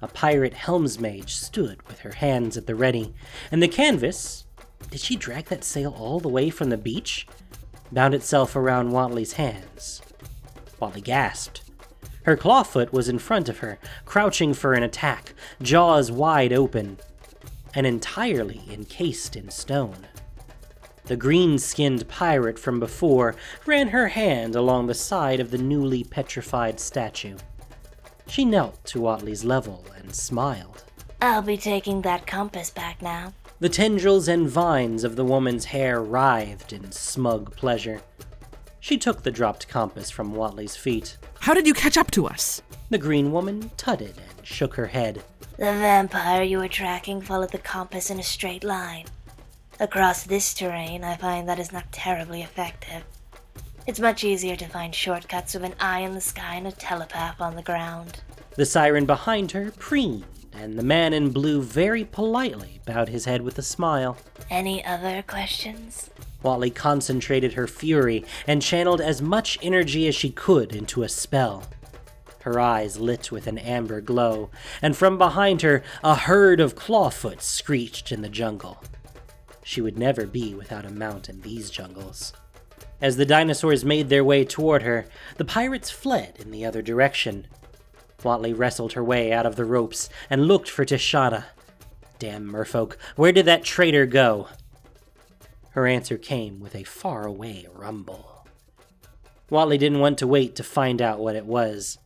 A 0.00 0.06
pirate 0.06 0.54
helmsmage 0.54 1.30
stood 1.30 1.82
with 1.88 2.00
her 2.00 2.12
hands 2.12 2.56
at 2.56 2.66
the 2.66 2.76
ready, 2.76 3.14
and 3.50 3.60
the 3.60 3.68
canvas 3.68 4.44
did 4.92 5.00
she 5.00 5.16
drag 5.16 5.46
that 5.46 5.64
sail 5.64 5.96
all 5.98 6.20
the 6.20 6.28
way 6.28 6.50
from 6.50 6.68
the 6.68 6.76
beach? 6.76 7.26
bound 7.90 8.14
itself 8.14 8.54
around 8.54 8.90
Huatli's 8.90 9.32
hands. 9.32 10.02
Huatli 10.78 11.02
gasped. 11.02 11.62
Her 12.24 12.36
clawfoot 12.36 12.92
was 12.92 13.08
in 13.08 13.18
front 13.18 13.48
of 13.48 13.58
her, 13.58 13.78
crouching 14.04 14.52
for 14.52 14.74
an 14.74 14.82
attack, 14.82 15.34
jaws 15.62 16.12
wide 16.12 16.52
open, 16.52 16.98
and 17.74 17.86
entirely 17.86 18.62
encased 18.70 19.34
in 19.34 19.50
stone. 19.50 20.06
The 21.04 21.16
green 21.16 21.58
skinned 21.58 22.06
pirate 22.08 22.58
from 22.58 22.78
before 22.78 23.34
ran 23.66 23.88
her 23.88 24.08
hand 24.08 24.54
along 24.54 24.86
the 24.86 24.94
side 24.94 25.40
of 25.40 25.50
the 25.50 25.58
newly 25.58 26.04
petrified 26.04 26.78
statue. 26.78 27.38
She 28.26 28.44
knelt 28.44 28.84
to 28.86 29.00
Huatli's 29.00 29.44
level 29.44 29.84
and 29.98 30.14
smiled. 30.14 30.84
I'll 31.20 31.42
be 31.42 31.56
taking 31.56 32.02
that 32.02 32.26
compass 32.26 32.70
back 32.70 33.00
now. 33.00 33.32
The 33.62 33.68
tendrils 33.68 34.26
and 34.26 34.48
vines 34.48 35.04
of 35.04 35.14
the 35.14 35.24
woman's 35.24 35.66
hair 35.66 36.02
writhed 36.02 36.72
in 36.72 36.90
smug 36.90 37.54
pleasure. 37.54 38.02
She 38.80 38.98
took 38.98 39.22
the 39.22 39.30
dropped 39.30 39.68
compass 39.68 40.10
from 40.10 40.32
Huatli's 40.32 40.74
feet. 40.74 41.16
How 41.38 41.54
did 41.54 41.68
you 41.68 41.72
catch 41.72 41.96
up 41.96 42.10
to 42.10 42.26
us? 42.26 42.60
The 42.90 42.98
green 42.98 43.30
woman 43.30 43.70
tutted 43.76 44.16
and 44.18 44.44
shook 44.44 44.74
her 44.74 44.88
head. 44.88 45.22
The 45.58 45.66
vampire 45.66 46.42
you 46.42 46.58
were 46.58 46.66
tracking 46.66 47.20
followed 47.20 47.52
the 47.52 47.58
compass 47.58 48.10
in 48.10 48.18
a 48.18 48.24
straight 48.24 48.64
line. 48.64 49.06
Across 49.78 50.24
this 50.24 50.54
terrain, 50.54 51.04
I 51.04 51.14
find 51.14 51.48
that 51.48 51.60
is 51.60 51.70
not 51.70 51.92
terribly 51.92 52.42
effective. 52.42 53.04
It's 53.86 54.00
much 54.00 54.24
easier 54.24 54.56
to 54.56 54.66
find 54.66 54.92
shortcuts 54.92 55.54
with 55.54 55.62
an 55.62 55.74
eye 55.78 56.00
in 56.00 56.14
the 56.14 56.20
sky 56.20 56.56
and 56.56 56.66
a 56.66 56.72
telepath 56.72 57.40
on 57.40 57.54
the 57.54 57.62
ground. 57.62 58.22
The 58.56 58.66
siren 58.66 59.06
behind 59.06 59.52
her 59.52 59.70
preened, 59.70 60.24
and 60.54 60.78
the 60.78 60.82
man 60.82 61.12
in 61.12 61.30
blue 61.30 61.62
very 61.62 62.04
politely 62.04 62.80
bowed 62.84 63.08
his 63.08 63.24
head 63.24 63.42
with 63.42 63.58
a 63.58 63.62
smile. 63.62 64.16
Any 64.50 64.84
other 64.84 65.22
questions? 65.22 66.10
Huatli 66.42 66.74
concentrated 66.74 67.54
her 67.54 67.66
fury 67.66 68.24
and 68.46 68.60
channeled 68.60 69.00
as 69.00 69.22
much 69.22 69.58
energy 69.62 70.08
as 70.08 70.14
she 70.14 70.30
could 70.30 70.74
into 70.74 71.02
a 71.02 71.08
spell. 71.08 71.64
Her 72.40 72.58
eyes 72.58 72.98
lit 72.98 73.30
with 73.30 73.46
an 73.46 73.58
amber 73.58 74.00
glow, 74.00 74.50
and 74.80 74.96
from 74.96 75.16
behind 75.16 75.62
her, 75.62 75.84
a 76.02 76.16
herd 76.16 76.58
of 76.58 76.74
clawfoot 76.74 77.40
screeched 77.40 78.10
in 78.10 78.22
the 78.22 78.28
jungle. 78.28 78.82
She 79.62 79.80
would 79.80 79.96
never 79.96 80.26
be 80.26 80.52
without 80.54 80.84
a 80.84 80.90
mount 80.90 81.28
in 81.28 81.40
these 81.42 81.70
jungles. 81.70 82.32
As 83.00 83.16
the 83.16 83.26
dinosaurs 83.26 83.84
made 83.84 84.08
their 84.08 84.24
way 84.24 84.44
toward 84.44 84.82
her, 84.82 85.06
the 85.36 85.44
pirates 85.44 85.90
fled 85.90 86.36
in 86.38 86.50
the 86.50 86.64
other 86.64 86.82
direction. 86.82 87.46
Huatli 88.22 88.56
wrestled 88.56 88.92
her 88.92 89.04
way 89.04 89.32
out 89.32 89.46
of 89.46 89.56
the 89.56 89.64
ropes 89.64 90.08
and 90.30 90.46
looked 90.46 90.70
for 90.70 90.84
Tishana. 90.84 91.44
Damn 92.18 92.46
merfolk, 92.46 92.96
where 93.16 93.32
did 93.32 93.46
that 93.46 93.64
traitor 93.64 94.06
go? 94.06 94.48
Her 95.70 95.86
answer 95.86 96.18
came 96.18 96.60
with 96.60 96.74
a 96.76 96.84
faraway 96.84 97.66
rumble. 97.74 98.46
Huatli 99.50 99.78
didn't 99.78 100.00
want 100.00 100.18
to 100.18 100.26
wait 100.26 100.54
to 100.56 100.62
find 100.62 101.02
out 101.02 101.18
what 101.18 101.36
it 101.36 101.46
was. 101.46 101.98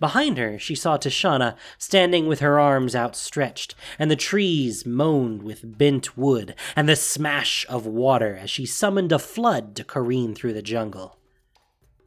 Behind 0.00 0.38
her, 0.38 0.58
she 0.58 0.74
saw 0.74 0.96
Tishana 0.96 1.56
standing 1.76 2.28
with 2.28 2.40
her 2.40 2.58
arms 2.58 2.94
outstretched, 2.94 3.74
and 3.98 4.10
the 4.10 4.16
trees 4.16 4.86
moaned 4.86 5.42
with 5.42 5.76
bent 5.76 6.16
wood 6.16 6.54
and 6.76 6.88
the 6.88 6.94
smash 6.94 7.66
of 7.68 7.84
water 7.84 8.36
as 8.40 8.48
she 8.48 8.64
summoned 8.64 9.10
a 9.10 9.18
flood 9.18 9.74
to 9.76 9.84
careen 9.84 10.34
through 10.34 10.52
the 10.52 10.62
jungle. 10.62 11.17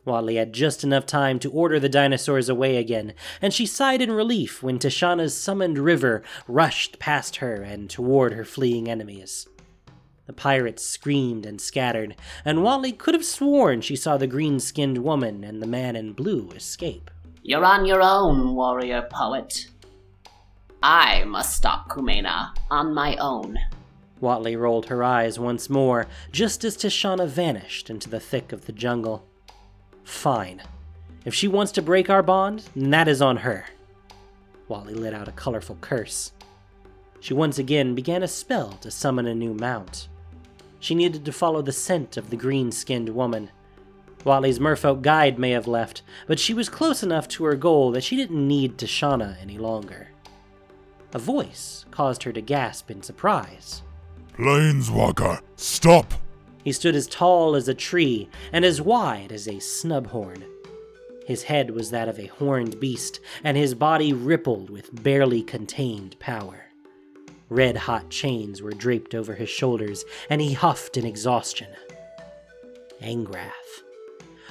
Huatli 0.05 0.37
had 0.37 0.53
just 0.53 0.83
enough 0.83 1.05
time 1.05 1.37
to 1.39 1.51
order 1.51 1.79
the 1.79 1.89
dinosaurs 1.89 2.49
away 2.49 2.77
again, 2.77 3.13
and 3.41 3.53
she 3.53 3.65
sighed 3.65 4.01
in 4.01 4.11
relief 4.11 4.63
when 4.63 4.79
Tishana's 4.79 5.37
summoned 5.37 5.77
river 5.77 6.23
rushed 6.47 6.97
past 6.97 7.37
her 7.37 7.61
and 7.61 7.89
toward 7.89 8.33
her 8.33 8.45
fleeing 8.45 8.89
enemies. 8.89 9.47
The 10.25 10.33
pirates 10.33 10.85
screamed 10.85 11.45
and 11.45 11.61
scattered, 11.61 12.15
and 12.43 12.59
Huatli 12.59 12.97
could 12.97 13.13
have 13.13 13.25
sworn 13.25 13.81
she 13.81 13.95
saw 13.95 14.17
the 14.17 14.27
green 14.27 14.59
skinned 14.59 14.99
woman 14.99 15.43
and 15.43 15.61
the 15.61 15.67
man 15.67 15.95
in 15.95 16.13
blue 16.13 16.49
escape. 16.55 17.11
You're 17.43 17.65
on 17.65 17.85
your 17.85 18.01
own, 18.01 18.55
warrior 18.55 19.07
poet. 19.11 19.67
I 20.81 21.23
must 21.25 21.55
stop 21.55 21.89
Kumena 21.89 22.53
on 22.71 22.93
my 22.93 23.15
own. 23.17 23.59
Huatli 24.19 24.55
rolled 24.55 24.87
her 24.87 25.03
eyes 25.03 25.37
once 25.37 25.69
more, 25.69 26.07
just 26.31 26.63
as 26.63 26.77
Tishana 26.77 27.27
vanished 27.27 27.89
into 27.89 28.09
the 28.09 28.19
thick 28.19 28.51
of 28.51 28.65
the 28.65 28.71
jungle. 28.71 29.27
Fine. 30.03 30.61
If 31.25 31.33
she 31.33 31.47
wants 31.47 31.71
to 31.73 31.81
break 31.81 32.09
our 32.09 32.23
bond, 32.23 32.63
then 32.75 32.89
that 32.91 33.07
is 33.07 33.21
on 33.21 33.37
her. 33.37 33.65
Huatli 34.67 34.95
let 34.97 35.13
out 35.13 35.27
a 35.27 35.33
colorful 35.33 35.77
curse. 35.81 36.31
She 37.19 37.33
once 37.33 37.59
again 37.59 37.93
began 37.93 38.23
a 38.23 38.27
spell 38.27 38.71
to 38.81 38.89
summon 38.89 39.27
a 39.27 39.35
new 39.35 39.53
mount. 39.53 40.07
She 40.79 40.95
needed 40.95 41.25
to 41.25 41.31
follow 41.31 41.61
the 41.61 41.71
scent 41.71 42.17
of 42.17 42.31
the 42.31 42.35
green 42.35 42.71
skinned 42.71 43.09
woman. 43.09 43.51
Huatli's 44.23 44.59
merfolk 44.59 45.01
guide 45.01 45.37
may 45.37 45.51
have 45.51 45.67
left, 45.67 46.01
but 46.25 46.39
she 46.39 46.53
was 46.53 46.69
close 46.69 47.03
enough 47.03 47.27
to 47.29 47.43
her 47.43 47.55
goal 47.55 47.91
that 47.91 48.03
she 48.03 48.15
didn't 48.15 48.47
need 48.47 48.77
Tishana 48.77 49.37
any 49.41 49.57
longer. 49.57 50.07
A 51.13 51.19
voice 51.19 51.85
caused 51.91 52.23
her 52.23 52.31
to 52.31 52.41
gasp 52.41 52.89
in 52.89 53.03
surprise. 53.03 53.83
Planeswalker, 54.37 55.41
stop! 55.55 56.13
He 56.63 56.71
stood 56.71 56.95
as 56.95 57.07
tall 57.07 57.55
as 57.55 57.67
a 57.67 57.73
tree 57.73 58.29
and 58.51 58.63
as 58.63 58.81
wide 58.81 59.31
as 59.31 59.47
a 59.47 59.59
snubhorn. 59.59 60.43
His 61.25 61.43
head 61.43 61.71
was 61.71 61.91
that 61.91 62.09
of 62.09 62.19
a 62.19 62.27
horned 62.27 62.79
beast, 62.79 63.19
and 63.43 63.55
his 63.55 63.73
body 63.73 64.11
rippled 64.11 64.69
with 64.69 65.03
barely 65.03 65.43
contained 65.43 66.19
power. 66.19 66.65
Red 67.49 67.77
hot 67.77 68.09
chains 68.09 68.61
were 68.61 68.71
draped 68.71 69.13
over 69.13 69.35
his 69.35 69.49
shoulders, 69.49 70.03
and 70.29 70.41
he 70.41 70.53
huffed 70.53 70.97
in 70.97 71.05
exhaustion. 71.05 71.67
Angrath. 73.01 73.83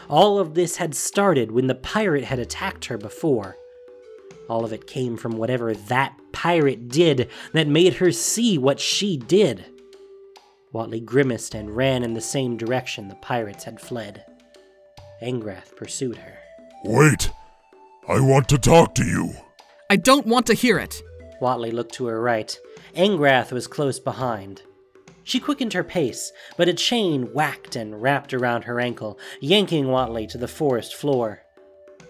All 0.09 0.38
of 0.38 0.55
this 0.55 0.77
had 0.77 0.94
started 0.94 1.53
when 1.53 1.66
the 1.66 1.75
pirate 1.75 2.25
had 2.25 2.38
attacked 2.38 2.87
her 2.87 2.99
before. 2.99 3.57
All 4.49 4.64
of 4.64 4.73
it 4.73 4.87
came 4.87 5.16
from 5.16 5.37
whatever 5.37 5.73
that 5.75 6.18
pirate 6.33 6.88
did 6.88 7.31
that 7.53 7.68
made 7.68 7.94
her 7.94 8.11
see 8.11 8.59
what 8.59 8.81
she 8.81 9.16
did. 9.16 9.64
Huatli 10.72 11.04
grimaced 11.04 11.54
and 11.54 11.76
ran 11.76 12.04
in 12.04 12.14
the 12.14 12.20
same 12.20 12.56
direction 12.56 13.09
the 13.09 13.16
pirates 13.16 13.64
had 13.64 13.80
fled. 13.80 14.24
Angrath 15.20 15.74
pursued 15.76 16.16
her. 16.16 16.38
Wait! 16.85 17.30
I 18.09 18.20
want 18.20 18.48
to 18.50 18.59
talk 18.59 18.94
to 18.94 19.04
you! 19.04 19.33
I 19.90 19.96
don't 19.96 20.26
want 20.26 20.46
to 20.46 20.54
hear 20.54 20.78
it. 20.78 21.02
Huatli 21.40 21.72
looked 21.72 21.94
to 21.94 22.06
her 22.06 22.20
right. 22.20 22.56
Angrath 22.94 23.50
was 23.50 23.66
close 23.66 23.98
behind. 23.98 24.62
She 25.24 25.40
quickened 25.40 25.72
her 25.72 25.85
pace, 25.85 26.33
but 26.56 26.68
a 26.68 26.72
chain 26.72 27.33
whacked 27.35 27.76
and 27.76 28.00
wrapped 28.00 28.33
around 28.33 28.64
her 28.64 28.80
ankle, 28.80 29.18
yanking 29.40 29.87
Huatli 29.87 30.28
to 30.28 30.38
the 30.38 30.48
forest 30.48 30.94
floor. 30.94 31.42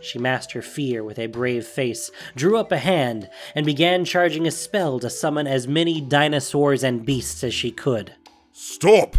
She 0.00 0.18
masked 0.18 0.52
her 0.52 0.62
fear 0.62 1.04
with 1.04 1.18
a 1.18 1.26
brave 1.26 1.66
face, 1.66 2.10
drew 2.34 2.56
up 2.56 2.72
a 2.72 2.78
hand, 2.78 3.28
and 3.54 3.66
began 3.66 4.04
charging 4.04 4.46
a 4.46 4.50
spell 4.50 4.98
to 5.00 5.10
summon 5.10 5.46
as 5.46 5.68
many 5.68 6.00
dinosaurs 6.00 6.82
and 6.82 7.04
beasts 7.04 7.44
as 7.44 7.52
she 7.52 7.70
could. 7.70 8.14
Stop! 8.52 9.16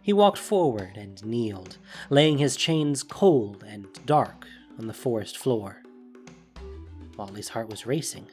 He 0.00 0.12
walked 0.12 0.38
forward 0.38 0.96
and 0.96 1.24
kneeled, 1.24 1.78
laying 2.10 2.38
his 2.38 2.56
chains 2.56 3.02
cold 3.02 3.64
and 3.66 3.86
dark 4.04 4.46
on 4.78 4.86
the 4.86 4.94
forest 4.94 5.38
floor. 5.38 5.82
Huatli's 7.16 7.50
heart 7.50 7.68
was 7.68 7.86
racing. 7.86 8.26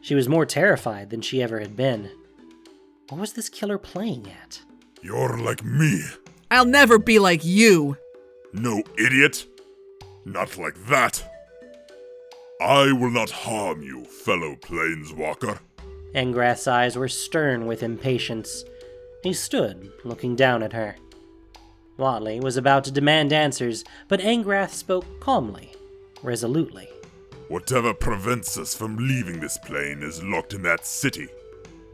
She 0.00 0.14
was 0.14 0.28
more 0.28 0.46
terrified 0.46 1.10
than 1.10 1.20
she 1.20 1.42
ever 1.42 1.58
had 1.58 1.76
been. 1.76 2.10
What 3.08 3.20
was 3.20 3.32
this 3.32 3.48
killer 3.48 3.78
playing 3.78 4.30
at? 4.42 4.60
You're 5.02 5.38
like 5.38 5.64
me. 5.64 6.02
I'll 6.50 6.64
never 6.64 6.98
be 6.98 7.18
like 7.18 7.44
you. 7.44 7.96
No 8.52 8.82
idiot. 8.98 9.46
Not 10.24 10.56
like 10.58 10.86
that. 10.86 11.24
I 12.60 12.92
will 12.92 13.10
not 13.10 13.30
harm 13.30 13.82
you, 13.82 14.04
fellow 14.04 14.56
planeswalker. 14.56 15.58
Angrath's 16.14 16.66
eyes 16.66 16.96
were 16.96 17.08
stern 17.08 17.66
with 17.66 17.82
impatience. 17.82 18.64
He 19.22 19.32
stood, 19.32 19.90
looking 20.04 20.36
down 20.36 20.62
at 20.62 20.72
her. 20.72 20.96
Huatli 21.98 22.40
was 22.40 22.56
about 22.56 22.84
to 22.84 22.92
demand 22.92 23.32
answers, 23.32 23.84
but 24.06 24.20
Angrath 24.20 24.70
spoke 24.70 25.04
calmly, 25.20 25.74
resolutely. 26.22 26.88
Whatever 27.48 27.94
prevents 27.94 28.56
us 28.58 28.74
from 28.74 28.96
leaving 28.96 29.40
this 29.40 29.58
plane 29.58 30.02
is 30.02 30.22
locked 30.22 30.52
in 30.54 30.62
that 30.62 30.86
city. 30.86 31.28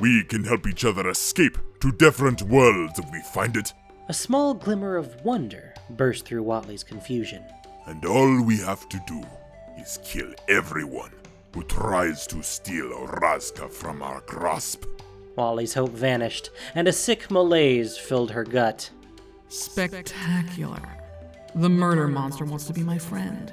We 0.01 0.25
can 0.25 0.45
help 0.45 0.67
each 0.67 0.85
other 0.85 1.09
escape 1.09 1.57
to 1.81 1.93
different 1.93 2.43
worlds 2.43 2.99
if 2.99 3.11
we 3.13 3.23
find 3.33 3.57
it, 3.57 3.73
A 4.09 4.13
small 4.15 4.53
glimmer 4.53 4.97
of 4.97 5.25
wonder 5.25 5.73
burst 5.91 6.27
through 6.27 6.45
Huatli's 6.45 6.85
confusion. 6.85 7.43
and 7.87 8.05
all 8.05 8.43
we 8.43 8.59
have 8.59 8.87
to 8.89 9.01
do 9.07 9.23
is 9.79 9.99
kill 10.05 10.33
everyone 10.49 11.13
who 11.55 11.63
tries 11.65 12.27
to 12.27 12.43
steal 12.43 12.87
Orazca 12.93 13.71
from 13.71 14.03
our 14.03 14.21
grasp. 14.27 14.85
Huatli's 15.37 15.75
hope 15.75 15.91
vanished, 15.91 16.51
and 16.75 16.87
a 16.87 16.93
sick 16.93 17.31
malaise 17.31 17.97
filled 17.97 18.31
her 18.31 18.45
gut. 18.45 18.91
Spectacular. 19.49 20.83
The 21.55 21.69
murder 21.69 22.09
monster 22.09 22.45
wants 22.45 22.67
to 22.67 22.73
be 22.73 22.83
my 22.83 22.99
friend. 22.99 23.53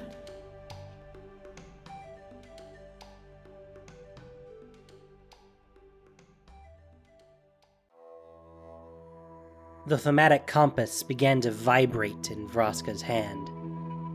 The 9.86 9.98
Thaumatic 9.98 10.46
compass 10.46 11.02
began 11.02 11.40
to 11.40 11.50
vibrate 11.50 12.30
in 12.30 12.48
Vraska's 12.48 13.02
hand. 13.02 13.50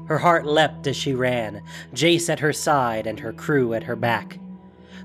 Her 0.08 0.17
heart 0.17 0.45
leapt 0.45 0.88
as 0.88 0.95
she 0.95 1.13
ran, 1.13 1.62
Jace 1.93 2.30
at 2.30 2.39
her 2.39 2.53
side 2.53 3.06
and 3.06 3.19
her 3.19 3.34
crew 3.34 3.73
at 3.73 3.84
her 3.84 3.97
back. 3.97 4.39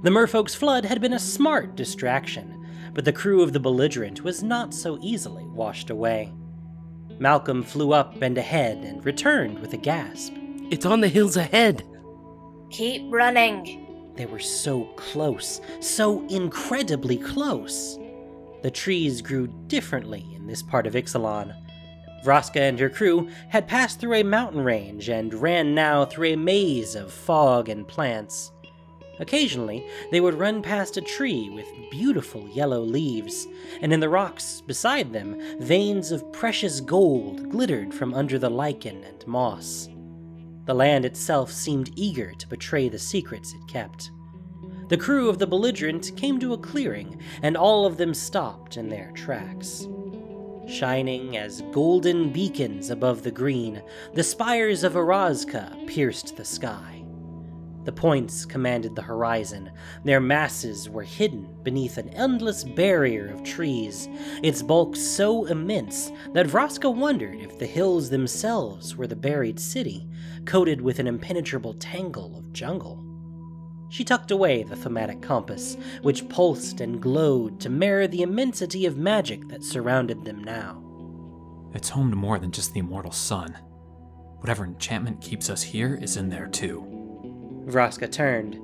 The 0.02 0.10
merfolk's 0.10 0.54
flood 0.54 0.84
had 0.84 1.00
been 1.00 1.12
a 1.12 1.18
smart 1.18 1.76
distraction, 1.76 2.66
but 2.92 3.04
the 3.04 3.12
crew 3.12 3.40
of 3.40 3.52
the 3.52 3.60
belligerent 3.60 4.24
was 4.24 4.42
not 4.42 4.74
so 4.74 4.98
easily 5.00 5.44
washed 5.44 5.90
away. 5.90 6.32
Malcolm 7.20 7.62
flew 7.62 7.92
up 7.92 8.20
and 8.20 8.36
ahead 8.36 8.78
and 8.78 9.04
returned 9.04 9.60
with 9.60 9.74
a 9.74 9.76
gasp. 9.76 10.32
It's 10.72 10.84
on 10.84 11.02
the 11.02 11.08
hills 11.08 11.36
ahead. 11.36 11.84
Keep 12.70 13.12
running. 13.12 14.12
They 14.16 14.26
were 14.26 14.40
so 14.40 14.86
close, 14.96 15.60
so 15.78 16.26
incredibly 16.26 17.16
close. 17.16 17.96
The 18.62 18.72
trees 18.72 19.22
grew 19.22 19.46
differently 19.68 20.26
in 20.34 20.48
this 20.48 20.64
part 20.64 20.88
of 20.88 20.94
Ixalan. 20.94 21.54
Vraska 22.24 22.60
and 22.60 22.78
her 22.80 22.90
crew 22.90 23.28
had 23.50 23.68
passed 23.68 24.00
through 24.00 24.14
a 24.14 24.24
mountain 24.24 24.62
range 24.62 25.08
and 25.08 25.32
ran 25.32 25.76
now 25.76 26.04
through 26.04 26.32
a 26.32 26.36
maze 26.36 26.96
of 26.96 27.12
fog 27.12 27.68
and 27.68 27.86
plants. 27.86 28.50
Occasionally, 29.18 29.86
they 30.10 30.20
would 30.20 30.34
run 30.34 30.62
past 30.62 30.96
a 30.96 31.02
tree 31.02 31.50
with 31.50 31.66
beautiful 31.90 32.48
yellow 32.48 32.80
leaves, 32.80 33.46
and 33.80 33.92
in 33.92 34.00
the 34.00 34.08
rocks 34.08 34.62
beside 34.62 35.12
them, 35.12 35.38
veins 35.60 36.10
of 36.10 36.32
precious 36.32 36.80
gold 36.80 37.50
glittered 37.50 37.92
from 37.92 38.14
under 38.14 38.38
the 38.38 38.50
lichen 38.50 39.04
and 39.04 39.26
moss. 39.26 39.88
The 40.64 40.74
land 40.74 41.04
itself 41.04 41.50
seemed 41.50 41.92
eager 41.96 42.32
to 42.32 42.48
betray 42.48 42.88
the 42.88 42.98
secrets 42.98 43.52
it 43.52 43.68
kept. 43.68 44.10
The 44.88 44.96
crew 44.96 45.28
of 45.28 45.38
the 45.38 45.46
belligerent 45.46 46.12
came 46.16 46.38
to 46.40 46.52
a 46.52 46.58
clearing, 46.58 47.20
and 47.42 47.56
all 47.56 47.86
of 47.86 47.96
them 47.96 48.14
stopped 48.14 48.76
in 48.76 48.88
their 48.88 49.10
tracks. 49.12 49.88
Shining 50.68 51.36
as 51.36 51.62
golden 51.72 52.30
beacons 52.32 52.90
above 52.90 53.22
the 53.22 53.30
green, 53.30 53.82
the 54.14 54.22
spires 54.22 54.84
of 54.84 54.94
Orazca 54.94 55.76
pierced 55.86 56.36
the 56.36 56.44
sky. 56.44 56.91
The 57.84 57.92
points 57.92 58.44
commanded 58.44 58.94
the 58.94 59.02
horizon. 59.02 59.70
Their 60.04 60.20
masses 60.20 60.88
were 60.88 61.02
hidden 61.02 61.48
beneath 61.64 61.98
an 61.98 62.10
endless 62.10 62.62
barrier 62.62 63.28
of 63.28 63.42
trees, 63.42 64.08
its 64.42 64.62
bulk 64.62 64.94
so 64.94 65.46
immense 65.46 66.12
that 66.32 66.46
Vraska 66.46 66.94
wondered 66.94 67.40
if 67.40 67.58
the 67.58 67.66
hills 67.66 68.08
themselves 68.08 68.94
were 68.96 69.08
the 69.08 69.16
buried 69.16 69.58
city, 69.58 70.08
coated 70.44 70.80
with 70.80 71.00
an 71.00 71.08
impenetrable 71.08 71.74
tangle 71.74 72.36
of 72.36 72.52
jungle. 72.52 73.04
She 73.88 74.04
tucked 74.04 74.30
away 74.30 74.62
the 74.62 74.76
Thaumatic 74.76 75.20
compass, 75.20 75.76
which 76.02 76.28
pulsed 76.28 76.80
and 76.80 77.02
glowed 77.02 77.60
to 77.60 77.68
mirror 77.68 78.06
the 78.06 78.22
immensity 78.22 78.86
of 78.86 78.96
magic 78.96 79.48
that 79.48 79.64
surrounded 79.64 80.24
them 80.24 80.42
now. 80.42 80.82
It's 81.74 81.88
home 81.88 82.10
to 82.10 82.16
more 82.16 82.38
than 82.38 82.52
just 82.52 82.72
the 82.72 82.80
immortal 82.80 83.12
sun. 83.12 83.54
Whatever 84.38 84.64
enchantment 84.64 85.20
keeps 85.20 85.50
us 85.50 85.62
here 85.62 85.98
is 86.00 86.16
in 86.16 86.28
there 86.28 86.46
too. 86.46 86.91
Vraska 87.66 88.10
turned. 88.10 88.56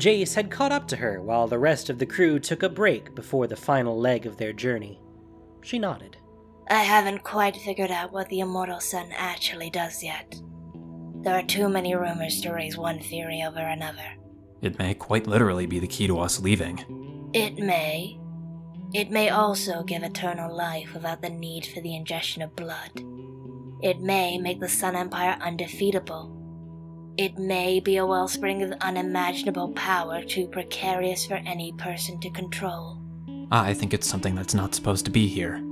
Jace 0.00 0.34
had 0.34 0.50
caught 0.50 0.72
up 0.72 0.86
to 0.88 0.96
her 0.96 1.22
while 1.22 1.48
the 1.48 1.58
rest 1.58 1.88
of 1.88 1.98
the 1.98 2.06
crew 2.06 2.38
took 2.38 2.62
a 2.62 2.68
break 2.68 3.14
before 3.14 3.46
the 3.46 3.56
final 3.56 3.98
leg 3.98 4.26
of 4.26 4.36
their 4.36 4.52
journey. 4.52 5.00
She 5.62 5.78
nodded. 5.78 6.18
I 6.68 6.82
haven't 6.82 7.24
quite 7.24 7.56
figured 7.56 7.90
out 7.90 8.12
what 8.12 8.28
the 8.28 8.40
immortal 8.40 8.80
sun 8.80 9.10
actually 9.16 9.70
does 9.70 10.02
yet. 10.02 10.40
There 11.22 11.34
are 11.34 11.42
too 11.42 11.68
many 11.68 11.94
rumors 11.94 12.40
to 12.42 12.52
raise 12.52 12.76
one 12.76 12.98
theory 13.00 13.42
over 13.42 13.58
another. 13.58 14.16
It 14.62 14.78
may 14.78 14.94
quite 14.94 15.26
literally 15.26 15.66
be 15.66 15.78
the 15.78 15.86
key 15.86 16.06
to 16.06 16.18
us 16.18 16.40
leaving. 16.40 17.30
It 17.32 17.56
may. 17.56 18.18
It 18.92 19.10
may 19.10 19.30
also 19.30 19.82
give 19.82 20.02
eternal 20.02 20.54
life 20.54 20.92
without 20.94 21.22
the 21.22 21.30
need 21.30 21.66
for 21.66 21.80
the 21.80 21.96
ingestion 21.96 22.42
of 22.42 22.54
blood. 22.54 23.02
It 23.82 24.00
may 24.00 24.38
make 24.38 24.60
the 24.60 24.68
Sun 24.68 24.94
Empire 24.94 25.36
undefeatable. 25.40 26.35
It 27.18 27.38
may 27.38 27.80
be 27.80 27.96
a 27.96 28.04
wellspring 28.04 28.62
of 28.62 28.72
unimaginable 28.82 29.70
power 29.70 30.22
too 30.22 30.46
precarious 30.48 31.24
for 31.24 31.36
any 31.46 31.72
person 31.72 32.20
to 32.20 32.28
control. 32.28 32.98
Ah, 33.50 33.64
I 33.64 33.72
think 33.72 33.94
it's 33.94 34.06
something 34.06 34.34
that's 34.34 34.52
not 34.52 34.74
supposed 34.74 35.06
to 35.06 35.10
be 35.10 35.26
here. 35.26 35.62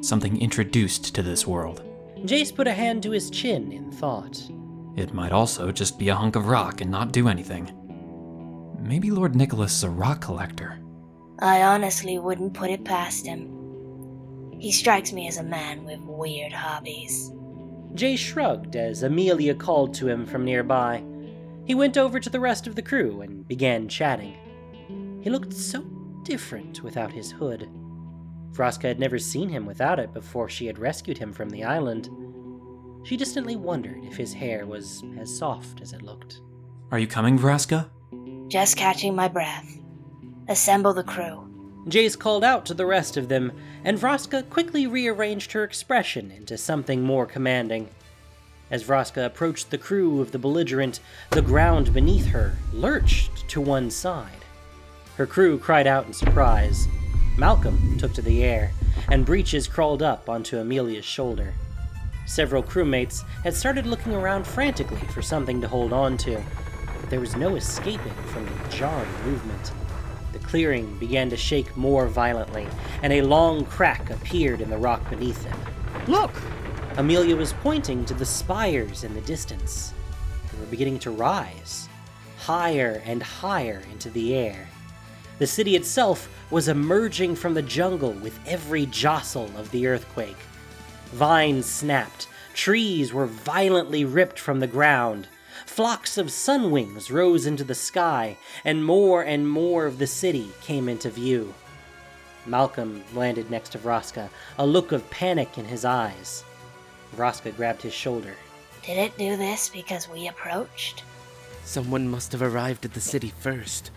Something 0.00 0.40
introduced 0.40 1.12
to 1.14 1.24
this 1.24 1.44
world. 1.44 1.82
Jace 2.18 2.54
put 2.54 2.68
a 2.68 2.72
hand 2.72 3.02
to 3.02 3.10
his 3.10 3.30
chin 3.30 3.72
in 3.72 3.90
thought. 3.90 4.40
It 4.94 5.12
might 5.12 5.32
also 5.32 5.72
just 5.72 5.98
be 5.98 6.08
a 6.08 6.14
hunk 6.14 6.36
of 6.36 6.46
rock 6.46 6.80
and 6.80 6.90
not 6.90 7.10
do 7.10 7.26
anything. 7.26 7.72
Maybe 8.80 9.10
Lord 9.10 9.34
Nicholas 9.34 9.74
is 9.76 9.82
a 9.82 9.90
rock 9.90 10.20
collector. 10.20 10.78
I 11.40 11.62
honestly 11.62 12.20
wouldn't 12.20 12.54
put 12.54 12.70
it 12.70 12.84
past 12.84 13.26
him. 13.26 13.52
He 14.60 14.70
strikes 14.70 15.12
me 15.12 15.26
as 15.26 15.38
a 15.38 15.42
man 15.42 15.84
with 15.84 15.98
weird 16.00 16.52
hobbies. 16.52 17.32
Jace 17.96 18.18
shrugged 18.18 18.76
as 18.76 19.02
Amelia 19.02 19.54
called 19.54 19.94
to 19.94 20.06
him 20.06 20.26
from 20.26 20.44
nearby. 20.44 21.02
He 21.64 21.74
went 21.74 21.96
over 21.96 22.20
to 22.20 22.28
the 22.28 22.40
rest 22.40 22.66
of 22.66 22.74
the 22.74 22.82
crew 22.82 23.22
and 23.22 23.48
began 23.48 23.88
chatting. 23.88 24.36
He 25.22 25.30
looked 25.30 25.54
so 25.54 25.80
different 26.22 26.82
without 26.82 27.10
his 27.10 27.32
hood. 27.32 27.70
Vraska 28.52 28.88
had 28.88 29.00
never 29.00 29.18
seen 29.18 29.48
him 29.48 29.64
without 29.64 29.98
it 29.98 30.12
before 30.12 30.48
she 30.48 30.66
had 30.66 30.78
rescued 30.78 31.16
him 31.16 31.32
from 31.32 31.48
the 31.48 31.64
island. 31.64 32.10
She 33.04 33.16
distantly 33.16 33.56
wondered 33.56 34.04
if 34.04 34.16
his 34.16 34.34
hair 34.34 34.66
was 34.66 35.02
as 35.18 35.34
soft 35.34 35.80
as 35.80 35.92
it 35.92 36.02
looked. 36.02 36.42
Are 36.90 36.98
you 36.98 37.06
coming, 37.06 37.38
Vraska? 37.38 37.88
Just 38.48 38.76
catching 38.76 39.14
my 39.14 39.28
breath. 39.28 39.78
Assemble 40.48 40.92
the 40.92 41.02
crew. 41.02 41.48
Jace 41.88 42.18
called 42.18 42.42
out 42.42 42.66
to 42.66 42.74
the 42.74 42.86
rest 42.86 43.16
of 43.16 43.28
them, 43.28 43.52
and 43.84 43.96
Vraska 43.96 44.42
quickly 44.50 44.88
rearranged 44.88 45.52
her 45.52 45.62
expression 45.62 46.32
into 46.32 46.58
something 46.58 47.02
more 47.02 47.26
commanding. 47.26 47.88
As 48.72 48.82
Vraska 48.82 49.24
approached 49.24 49.70
the 49.70 49.78
crew 49.78 50.20
of 50.20 50.32
the 50.32 50.38
belligerent, 50.38 50.98
the 51.30 51.42
ground 51.42 51.94
beneath 51.94 52.26
her 52.26 52.56
lurched 52.72 53.48
to 53.50 53.60
one 53.60 53.92
side. 53.92 54.44
Her 55.16 55.26
crew 55.26 55.58
cried 55.58 55.86
out 55.86 56.06
in 56.06 56.12
surprise. 56.12 56.88
Malcolm 57.38 57.96
took 57.98 58.12
to 58.14 58.22
the 58.22 58.42
air, 58.42 58.72
and 59.08 59.24
Breeches 59.24 59.68
crawled 59.68 60.02
up 60.02 60.28
onto 60.28 60.58
Amelia's 60.58 61.04
shoulder. 61.04 61.54
Several 62.26 62.64
crewmates 62.64 63.22
had 63.44 63.54
started 63.54 63.86
looking 63.86 64.12
around 64.12 64.44
frantically 64.44 65.06
for 65.12 65.22
something 65.22 65.60
to 65.60 65.68
hold 65.68 65.92
on 65.92 66.16
to, 66.18 66.42
but 67.00 67.10
there 67.10 67.20
was 67.20 67.36
no 67.36 67.54
escaping 67.54 68.14
from 68.26 68.44
the 68.44 68.68
jarring 68.70 69.08
movement. 69.24 69.70
Clearing 70.46 70.96
began 70.98 71.28
to 71.30 71.36
shake 71.36 71.76
more 71.76 72.06
violently, 72.06 72.66
and 73.02 73.12
a 73.12 73.22
long 73.22 73.64
crack 73.64 74.10
appeared 74.10 74.60
in 74.60 74.70
the 74.70 74.78
rock 74.78 75.08
beneath 75.10 75.42
them. 75.42 75.58
Look! 76.06 76.34
Amelia 76.96 77.36
was 77.36 77.52
pointing 77.52 78.04
to 78.06 78.14
the 78.14 78.24
spires 78.24 79.04
in 79.04 79.14
the 79.14 79.20
distance. 79.22 79.92
They 80.52 80.58
were 80.58 80.66
beginning 80.66 81.00
to 81.00 81.10
rise, 81.10 81.88
higher 82.38 83.02
and 83.04 83.22
higher 83.22 83.82
into 83.92 84.08
the 84.08 84.34
air. 84.34 84.68
The 85.38 85.46
city 85.46 85.76
itself 85.76 86.28
was 86.50 86.68
emerging 86.68 87.36
from 87.36 87.54
the 87.54 87.62
jungle 87.62 88.12
with 88.12 88.38
every 88.46 88.86
jostle 88.86 89.50
of 89.56 89.70
the 89.70 89.86
earthquake. 89.86 90.38
Vines 91.12 91.66
snapped, 91.66 92.28
trees 92.54 93.12
were 93.12 93.26
violently 93.26 94.04
ripped 94.04 94.38
from 94.38 94.60
the 94.60 94.66
ground, 94.66 95.28
flocks 95.64 96.18
of 96.18 96.26
sunwings 96.26 97.10
rose 97.10 97.46
into 97.46 97.64
the 97.64 97.74
sky, 97.74 98.36
and 98.64 98.84
more 98.84 99.22
and 99.22 99.48
more 99.48 99.86
of 99.86 99.98
the 99.98 100.06
city 100.06 100.50
came 100.60 100.88
into 100.88 101.08
view. 101.08 101.54
Malcolm 102.46 103.02
landed 103.14 103.50
next 103.50 103.70
to 103.70 103.78
Vraska, 103.78 104.28
a 104.58 104.66
look 104.66 104.92
of 104.92 105.08
panic 105.10 105.58
in 105.58 105.64
his 105.64 105.84
eyes. 105.84 106.44
Vraska 107.16 107.54
grabbed 107.56 107.82
his 107.82 107.94
shoulder. 107.94 108.34
Did 108.84 108.98
it 108.98 109.18
do 109.18 109.36
this 109.36 109.68
because 109.68 110.08
we 110.08 110.28
approached? 110.28 111.02
Someone 111.64 112.08
must 112.08 112.30
have 112.32 112.42
arrived 112.42 112.84
at 112.84 112.94
the 112.94 113.00
city 113.00 113.32
first. 113.40 113.90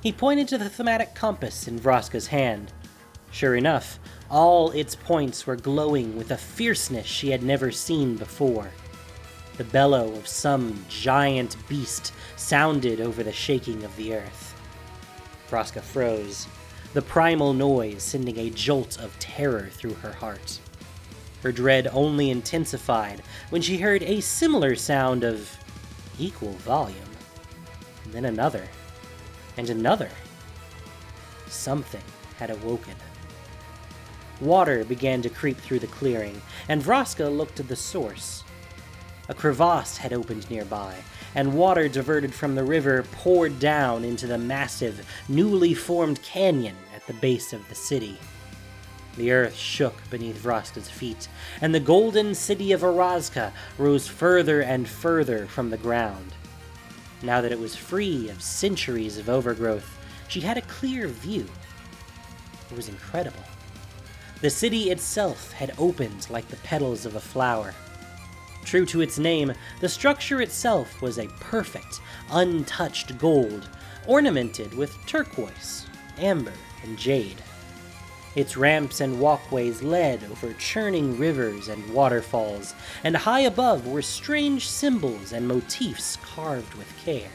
He 0.00 0.12
pointed 0.12 0.46
to 0.48 0.58
the 0.58 0.70
Thaumatic 0.70 1.14
compass 1.14 1.66
in 1.66 1.80
Vraska's 1.80 2.28
hand. 2.28 2.72
Sure 3.32 3.56
enough, 3.56 3.98
all 4.30 4.70
its 4.70 4.94
points 4.94 5.46
were 5.46 5.56
glowing 5.56 6.16
with 6.16 6.30
a 6.30 6.36
fierceness 6.36 7.06
she 7.06 7.30
had 7.30 7.42
never 7.42 7.72
seen 7.72 8.16
before. 8.16 8.70
The 9.58 9.64
bellow 9.64 10.14
of 10.14 10.28
some 10.28 10.84
giant 10.88 11.56
beast 11.68 12.12
sounded 12.36 13.00
over 13.00 13.24
the 13.24 13.32
shaking 13.32 13.82
of 13.82 13.94
the 13.96 14.14
earth. 14.14 14.54
Vraska 15.50 15.82
froze, 15.82 16.46
the 16.94 17.02
primal 17.02 17.52
noise 17.52 18.04
sending 18.04 18.38
a 18.38 18.50
jolt 18.50 19.00
of 19.00 19.18
terror 19.18 19.68
through 19.72 19.94
her 19.94 20.12
heart. 20.12 20.60
Her 21.42 21.50
dread 21.50 21.88
only 21.92 22.30
intensified 22.30 23.20
when 23.50 23.60
she 23.60 23.78
heard 23.78 24.04
a 24.04 24.20
similar 24.20 24.76
sound 24.76 25.24
of 25.24 25.56
equal 26.20 26.52
volume, 26.52 26.96
and 28.04 28.12
then 28.12 28.26
another, 28.26 28.68
and 29.56 29.68
another. 29.70 30.10
Something 31.48 32.02
had 32.38 32.50
awoken. 32.50 32.94
Water 34.40 34.84
began 34.84 35.20
to 35.22 35.28
creep 35.28 35.58
through 35.58 35.80
the 35.80 35.88
clearing, 35.88 36.40
and 36.68 36.80
Vraska 36.80 37.28
looked 37.28 37.58
at 37.58 37.66
the 37.66 37.74
source. 37.74 38.44
A 39.28 39.34
crevasse 39.34 39.98
had 39.98 40.14
opened 40.14 40.48
nearby, 40.48 40.94
and 41.34 41.54
water 41.54 41.86
diverted 41.86 42.32
from 42.32 42.54
the 42.54 42.64
river 42.64 43.04
poured 43.12 43.58
down 43.58 44.02
into 44.02 44.26
the 44.26 44.38
massive, 44.38 45.06
newly 45.28 45.74
formed 45.74 46.22
canyon 46.22 46.76
at 46.96 47.06
the 47.06 47.12
base 47.12 47.52
of 47.52 47.68
the 47.68 47.74
city. 47.74 48.18
The 49.18 49.32
earth 49.32 49.56
shook 49.56 49.94
beneath 50.10 50.38
Vraska's 50.38 50.88
feet, 50.88 51.28
and 51.60 51.74
the 51.74 51.80
golden 51.80 52.34
city 52.34 52.72
of 52.72 52.82
Orazca 52.82 53.52
rose 53.76 54.08
further 54.08 54.62
and 54.62 54.88
further 54.88 55.46
from 55.46 55.68
the 55.68 55.76
ground. 55.76 56.32
Now 57.22 57.40
that 57.40 57.52
it 57.52 57.58
was 57.58 57.76
free 57.76 58.30
of 58.30 58.40
centuries 58.40 59.18
of 59.18 59.28
overgrowth, 59.28 59.98
she 60.28 60.40
had 60.40 60.56
a 60.56 60.62
clear 60.62 61.06
view. 61.06 61.46
It 62.70 62.76
was 62.76 62.88
incredible. 62.88 63.42
The 64.40 64.50
city 64.50 64.90
itself 64.90 65.52
had 65.52 65.74
opened 65.78 66.30
like 66.30 66.48
the 66.48 66.56
petals 66.56 67.04
of 67.04 67.16
a 67.16 67.20
flower. 67.20 67.74
True 68.64 68.86
to 68.86 69.00
its 69.00 69.18
name, 69.18 69.52
the 69.80 69.88
structure 69.88 70.42
itself 70.42 71.00
was 71.00 71.18
a 71.18 71.28
perfect, 71.40 72.00
untouched 72.30 73.18
gold, 73.18 73.68
ornamented 74.06 74.74
with 74.74 74.94
turquoise, 75.06 75.86
amber, 76.18 76.52
and 76.82 76.98
jade. 76.98 77.42
Its 78.34 78.56
ramps 78.56 79.00
and 79.00 79.20
walkways 79.20 79.82
led 79.82 80.22
over 80.24 80.52
churning 80.54 81.18
rivers 81.18 81.68
and 81.68 81.92
waterfalls, 81.92 82.74
and 83.02 83.16
high 83.16 83.40
above 83.40 83.86
were 83.86 84.02
strange 84.02 84.68
symbols 84.68 85.32
and 85.32 85.48
motifs 85.48 86.16
carved 86.16 86.74
with 86.74 86.96
care. 87.04 87.30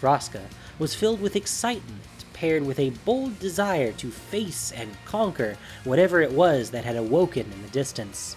Vraska 0.00 0.42
was 0.78 0.94
filled 0.94 1.20
with 1.20 1.36
excitement 1.36 2.02
paired 2.36 2.66
with 2.66 2.78
a 2.78 2.90
bold 3.06 3.38
desire 3.38 3.92
to 3.92 4.10
face 4.10 4.70
and 4.72 4.94
conquer 5.06 5.56
whatever 5.84 6.20
it 6.20 6.30
was 6.30 6.70
that 6.70 6.84
had 6.84 6.94
awoken 6.94 7.50
in 7.50 7.62
the 7.62 7.68
distance. 7.68 8.36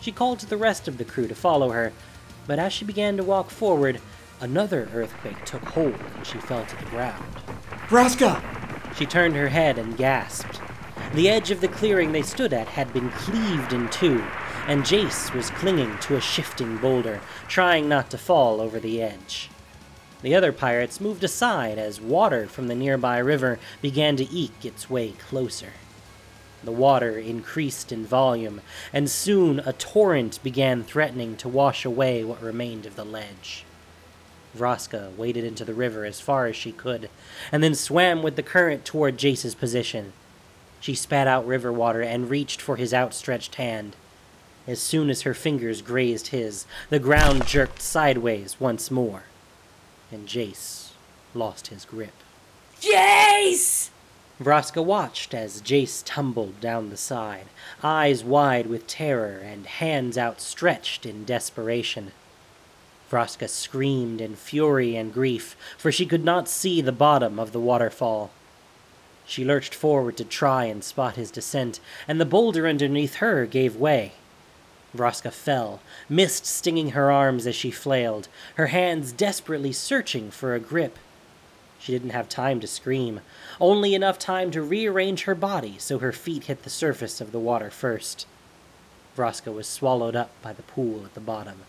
She 0.00 0.12
called 0.12 0.38
to 0.40 0.46
the 0.46 0.56
rest 0.56 0.88
of 0.88 0.98
the 0.98 1.04
crew 1.04 1.28
to 1.28 1.34
follow 1.34 1.70
her, 1.70 1.92
but 2.46 2.58
as 2.58 2.72
she 2.72 2.84
began 2.84 3.16
to 3.16 3.22
walk 3.22 3.50
forward, 3.50 4.00
another 4.40 4.88
earthquake 4.94 5.44
took 5.44 5.64
hold 5.64 5.98
and 6.16 6.26
she 6.26 6.38
fell 6.38 6.64
to 6.64 6.76
the 6.76 6.90
ground. 6.90 7.34
Vraska! 7.88 8.42
She 8.96 9.06
turned 9.06 9.36
her 9.36 9.48
head 9.48 9.78
and 9.78 9.96
gasped. 9.96 10.60
The 11.14 11.28
edge 11.28 11.50
of 11.50 11.60
the 11.60 11.68
clearing 11.68 12.12
they 12.12 12.22
stood 12.22 12.52
at 12.52 12.68
had 12.68 12.92
been 12.92 13.10
cleaved 13.10 13.72
in 13.72 13.88
two, 13.88 14.24
and 14.66 14.82
Jace 14.82 15.32
was 15.32 15.50
clinging 15.50 15.98
to 16.00 16.16
a 16.16 16.20
shifting 16.20 16.76
boulder, 16.76 17.20
trying 17.48 17.88
not 17.88 18.10
to 18.10 18.18
fall 18.18 18.60
over 18.60 18.78
the 18.78 19.00
edge. 19.00 19.50
The 20.20 20.34
other 20.34 20.52
pirates 20.52 21.00
moved 21.00 21.24
aside 21.24 21.78
as 21.78 22.00
water 22.00 22.46
from 22.46 22.68
the 22.68 22.74
nearby 22.74 23.18
river 23.18 23.58
began 23.80 24.16
to 24.16 24.30
eke 24.30 24.64
its 24.64 24.90
way 24.90 25.12
closer. 25.12 25.72
The 26.64 26.72
water 26.72 27.18
increased 27.18 27.92
in 27.92 28.04
volume, 28.04 28.60
and 28.92 29.10
soon 29.10 29.60
a 29.60 29.72
torrent 29.72 30.42
began 30.42 30.82
threatening 30.82 31.36
to 31.36 31.48
wash 31.48 31.84
away 31.84 32.24
what 32.24 32.42
remained 32.42 32.86
of 32.86 32.96
the 32.96 33.04
ledge. 33.04 33.64
Vraska 34.56 35.16
waded 35.16 35.44
into 35.44 35.64
the 35.64 35.74
river 35.74 36.04
as 36.04 36.20
far 36.20 36.46
as 36.46 36.56
she 36.56 36.72
could, 36.72 37.10
and 37.52 37.62
then 37.62 37.74
swam 37.74 38.22
with 38.22 38.36
the 38.36 38.42
current 38.42 38.84
toward 38.84 39.18
Jace's 39.18 39.54
position. 39.54 40.12
She 40.80 40.94
spat 40.94 41.26
out 41.26 41.46
river 41.46 41.72
water 41.72 42.02
and 42.02 42.30
reached 42.30 42.60
for 42.60 42.76
his 42.76 42.94
outstretched 42.94 43.56
hand. 43.56 43.96
As 44.66 44.80
soon 44.80 45.10
as 45.10 45.22
her 45.22 45.34
fingers 45.34 45.80
grazed 45.80 46.28
his, 46.28 46.66
the 46.90 46.98
ground 46.98 47.46
jerked 47.46 47.80
sideways 47.80 48.56
once 48.58 48.90
more 48.90 49.24
and 50.10 50.26
Jace 50.26 50.90
lost 51.34 51.68
his 51.68 51.84
grip. 51.84 52.14
Jace! 52.80 53.90
Vraska 54.40 54.84
watched 54.84 55.34
as 55.34 55.60
Jace 55.60 56.02
tumbled 56.04 56.60
down 56.60 56.90
the 56.90 56.96
side, 56.96 57.46
eyes 57.82 58.22
wide 58.22 58.66
with 58.66 58.86
terror 58.86 59.38
and 59.38 59.66
hands 59.66 60.16
outstretched 60.16 61.04
in 61.04 61.24
desperation. 61.24 62.12
Vraska 63.10 63.48
screamed 63.48 64.20
in 64.20 64.36
fury 64.36 64.94
and 64.94 65.12
grief, 65.12 65.56
for 65.76 65.90
she 65.90 66.06
could 66.06 66.24
not 66.24 66.48
see 66.48 66.80
the 66.80 66.92
bottom 66.92 67.40
of 67.40 67.50
the 67.50 67.58
waterfall. 67.58 68.30
She 69.26 69.44
lurched 69.44 69.74
forward 69.74 70.16
to 70.18 70.24
try 70.24 70.64
and 70.66 70.84
spot 70.84 71.16
his 71.16 71.32
descent, 71.32 71.80
and 72.06 72.20
the 72.20 72.24
boulder 72.24 72.68
underneath 72.68 73.16
her 73.16 73.44
gave 73.44 73.74
way. 73.74 74.12
Vraska 74.94 75.32
fell, 75.32 75.80
mist 76.08 76.46
stinging 76.46 76.90
her 76.90 77.10
arms 77.10 77.46
as 77.46 77.56
she 77.56 77.72
flailed, 77.72 78.28
her 78.54 78.68
hands 78.68 79.10
desperately 79.10 79.72
searching 79.72 80.30
for 80.30 80.54
a 80.54 80.60
grip. 80.60 80.96
She 81.78 81.92
didn't 81.92 82.10
have 82.10 82.28
time 82.28 82.60
to 82.60 82.66
scream, 82.66 83.20
only 83.60 83.94
enough 83.94 84.18
time 84.18 84.50
to 84.50 84.62
rearrange 84.62 85.24
her 85.24 85.34
body 85.34 85.76
so 85.78 85.98
her 85.98 86.12
feet 86.12 86.44
hit 86.44 86.64
the 86.64 86.70
surface 86.70 87.20
of 87.20 87.32
the 87.32 87.38
water 87.38 87.70
first. 87.70 88.26
Vraska 89.16 89.52
was 89.52 89.66
swallowed 89.66 90.16
up 90.16 90.30
by 90.42 90.52
the 90.52 90.62
pool 90.62 91.04
at 91.04 91.14
the 91.14 91.20
bottom. 91.20 91.62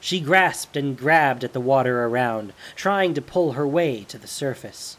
She 0.00 0.20
grasped 0.20 0.76
and 0.76 0.96
grabbed 0.96 1.42
at 1.42 1.52
the 1.52 1.60
water 1.60 2.04
around, 2.04 2.52
trying 2.76 3.14
to 3.14 3.22
pull 3.22 3.52
her 3.52 3.66
way 3.66 4.04
to 4.04 4.18
the 4.18 4.28
surface. 4.28 4.96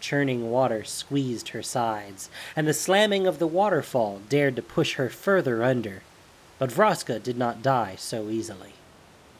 Churning 0.00 0.50
water 0.50 0.84
squeezed 0.84 1.50
her 1.50 1.62
sides, 1.62 2.30
and 2.56 2.66
the 2.66 2.74
slamming 2.74 3.26
of 3.26 3.38
the 3.38 3.46
waterfall 3.46 4.20
dared 4.28 4.56
to 4.56 4.62
push 4.62 4.94
her 4.94 5.08
further 5.08 5.62
under. 5.62 6.02
But 6.58 6.70
Vraska 6.70 7.22
did 7.22 7.36
not 7.36 7.62
die 7.62 7.94
so 7.96 8.28
easily, 8.28 8.74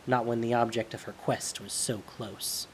not 0.07 0.25
when 0.25 0.41
the 0.41 0.55
object 0.55 0.95
of 0.95 1.03
her 1.03 1.13
quest 1.13 1.61
was 1.61 1.73
so 1.73 1.99
close. 1.99 2.67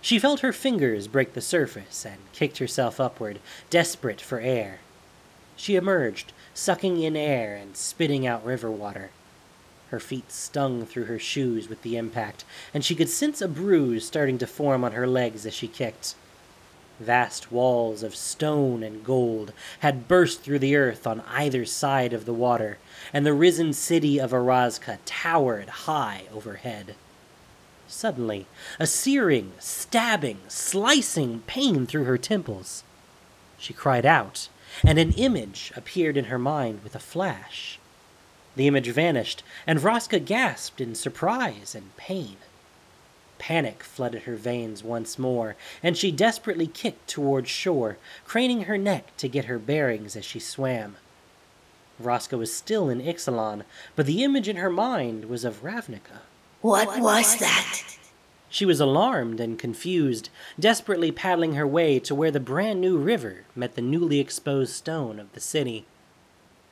She 0.00 0.18
felt 0.18 0.40
her 0.40 0.52
fingers 0.52 1.08
break 1.08 1.34
the 1.34 1.40
surface 1.40 2.06
and 2.06 2.18
kicked 2.32 2.58
herself 2.58 3.00
upward, 3.00 3.40
desperate 3.68 4.20
for 4.20 4.40
air. 4.40 4.78
She 5.56 5.74
emerged, 5.74 6.32
sucking 6.54 7.00
in 7.00 7.16
air 7.16 7.56
and 7.56 7.76
spitting 7.76 8.26
out 8.26 8.44
river 8.44 8.70
water. 8.70 9.10
Her 9.90 9.98
feet 9.98 10.30
stung 10.30 10.86
through 10.86 11.06
her 11.06 11.18
shoes 11.18 11.68
with 11.68 11.82
the 11.82 11.96
impact, 11.96 12.44
and 12.72 12.84
she 12.84 12.94
could 12.94 13.08
sense 13.08 13.40
a 13.40 13.48
bruise 13.48 14.06
starting 14.06 14.38
to 14.38 14.46
form 14.46 14.84
on 14.84 14.92
her 14.92 15.06
legs 15.06 15.44
as 15.46 15.54
she 15.54 15.66
kicked. 15.66 16.14
Vast 17.00 17.50
walls 17.50 18.02
of 18.02 18.14
stone 18.14 18.82
and 18.82 19.04
gold 19.04 19.52
had 19.80 20.08
burst 20.08 20.42
through 20.42 20.58
the 20.58 20.76
earth 20.76 21.06
on 21.06 21.22
either 21.28 21.64
side 21.64 22.12
of 22.12 22.24
the 22.24 22.34
water, 22.34 22.78
and 23.12 23.24
the 23.24 23.32
risen 23.32 23.72
city 23.72 24.20
of 24.20 24.32
Orazca 24.32 24.98
towered 25.04 25.68
high 25.68 26.22
overhead. 26.32 26.94
Suddenly, 27.88 28.46
a 28.78 28.86
searing, 28.86 29.52
stabbing, 29.58 30.38
slicing 30.46 31.40
pain 31.46 31.86
through 31.86 32.04
her 32.04 32.18
temples. 32.18 32.84
She 33.58 33.72
cried 33.72 34.04
out, 34.04 34.48
and 34.84 34.98
an 34.98 35.12
image 35.12 35.72
appeared 35.74 36.16
in 36.16 36.26
her 36.26 36.38
mind 36.38 36.84
with 36.84 36.94
a 36.94 37.00
flash. 37.00 37.78
The 38.56 38.66
image 38.66 38.88
vanished, 38.88 39.42
and 39.66 39.78
Vraska 39.78 40.22
gasped 40.22 40.80
in 40.80 40.94
surprise 40.94 41.74
and 41.74 41.96
pain. 41.96 42.36
Panic 43.38 43.82
flooded 43.82 44.22
her 44.22 44.36
veins 44.36 44.84
once 44.84 45.18
more, 45.18 45.56
and 45.82 45.96
she 45.96 46.12
desperately 46.12 46.66
kicked 46.66 47.08
towards 47.08 47.48
shore, 47.48 47.96
craning 48.26 48.64
her 48.64 48.76
neck 48.76 49.16
to 49.16 49.28
get 49.28 49.46
her 49.46 49.58
bearings 49.58 50.14
as 50.14 50.24
she 50.24 50.40
swam. 50.40 50.96
Vraska 52.02 52.36
was 52.36 52.54
still 52.54 52.88
in 52.90 53.00
Ixalan, 53.00 53.64
but 53.96 54.06
the 54.06 54.22
image 54.22 54.48
in 54.48 54.56
her 54.56 54.70
mind 54.70 55.24
was 55.24 55.44
of 55.44 55.62
Ravnica. 55.62 56.20
What 56.60 57.00
was 57.00 57.36
that? 57.38 57.82
She 58.48 58.64
was 58.64 58.80
alarmed 58.80 59.40
and 59.40 59.58
confused, 59.58 60.30
desperately 60.58 61.12
paddling 61.12 61.54
her 61.54 61.66
way 61.66 61.98
to 62.00 62.14
where 62.14 62.30
the 62.30 62.40
brand 62.40 62.80
new 62.80 62.96
river 62.96 63.44
met 63.54 63.74
the 63.74 63.82
newly 63.82 64.18
exposed 64.18 64.72
stone 64.72 65.20
of 65.20 65.32
the 65.32 65.40
city. 65.40 65.86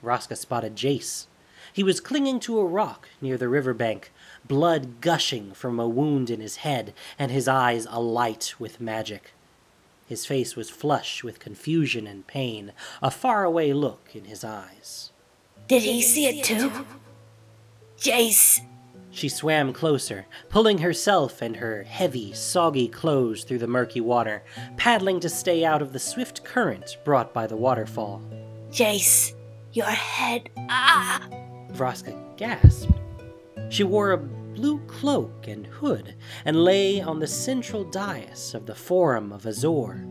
Vraska 0.03 0.37
spotted 0.37 0.74
Jace. 0.74 1.26
He 1.72 1.82
was 1.82 2.01
clinging 2.01 2.41
to 2.41 2.59
a 2.59 2.64
rock 2.64 3.09
near 3.20 3.37
the 3.37 3.49
river 3.49 3.74
bank, 3.74 4.11
blood 4.47 5.01
gushing 5.01 5.53
from 5.53 5.78
a 5.78 5.89
wound 5.89 6.30
in 6.30 6.41
his 6.41 6.57
head 6.57 6.95
and 7.18 7.30
his 7.30 7.47
eyes 7.47 7.87
alight 7.91 8.55
with 8.59 8.80
magic. 8.80 9.32
His 10.07 10.24
face 10.24 10.57
was 10.57 10.70
flush 10.70 11.22
with 11.22 11.41
confusion 11.41 12.07
and 12.07 12.26
pain, 12.26 12.72
a 13.03 13.11
faraway 13.11 13.72
look 13.72 14.11
in 14.14 14.24
his 14.24 14.45
eyes. 14.45 15.11
Did 15.68 15.82
he 15.82 16.01
see 16.01 16.26
it 16.26 16.45
too? 16.45 16.87
Jace, 17.99 18.61
She 19.16 19.30
swam 19.30 19.72
closer, 19.72 20.26
pulling 20.50 20.76
herself 20.76 21.40
and 21.40 21.56
her 21.56 21.84
heavy, 21.84 22.34
soggy 22.34 22.86
clothes 22.86 23.44
through 23.44 23.60
the 23.60 23.66
murky 23.66 24.02
water, 24.02 24.42
paddling 24.76 25.20
to 25.20 25.30
stay 25.30 25.64
out 25.64 25.80
of 25.80 25.94
the 25.94 25.98
swift 25.98 26.44
current 26.44 26.98
brought 27.02 27.32
by 27.32 27.46
the 27.46 27.56
waterfall. 27.56 28.20
Jace, 28.70 29.32
your 29.72 29.86
head. 29.86 30.50
Ah! 30.68 31.26
Vraska 31.72 32.14
gasped. 32.36 32.92
She 33.70 33.84
wore 33.84 34.12
a 34.12 34.18
blue 34.18 34.80
cloak 34.80 35.48
and 35.48 35.66
hood 35.66 36.14
and 36.44 36.62
lay 36.62 37.00
on 37.00 37.18
the 37.18 37.26
central 37.26 37.84
dais 37.84 38.52
of 38.52 38.66
the 38.66 38.74
Forum 38.74 39.32
of 39.32 39.46
Azor. 39.46 40.04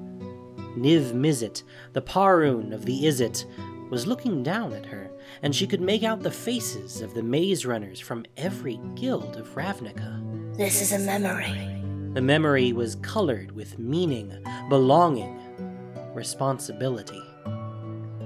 Niv 0.75 1.13
Mizzet, 1.13 1.61
the 1.93 2.01
Parun 2.01 2.73
of 2.73 2.85
the 2.85 3.03
Izzet, 3.03 3.45
was 3.91 4.07
looking 4.07 4.41
down 4.41 4.73
at 4.73 4.87
her, 4.87 5.11
and 5.41 5.55
she 5.55 5.67
could 5.67 5.81
make 5.81 6.03
out 6.03 6.21
the 6.21 6.31
faces 6.31 7.01
of 7.01 7.13
the 7.13 7.23
maze 7.23 7.65
runners 7.65 7.99
from 7.99 8.25
every 8.37 8.79
guild 8.95 9.37
of 9.37 9.55
Ravnica. 9.55 10.57
This 10.57 10.81
is 10.81 10.91
a 10.91 10.99
memory. 10.99 11.53
The 12.13 12.21
memory 12.21 12.71
was 12.71 12.95
colored 12.95 13.51
with 13.51 13.77
meaning, 13.77 14.33
belonging, 14.69 15.39
responsibility. 16.13 17.21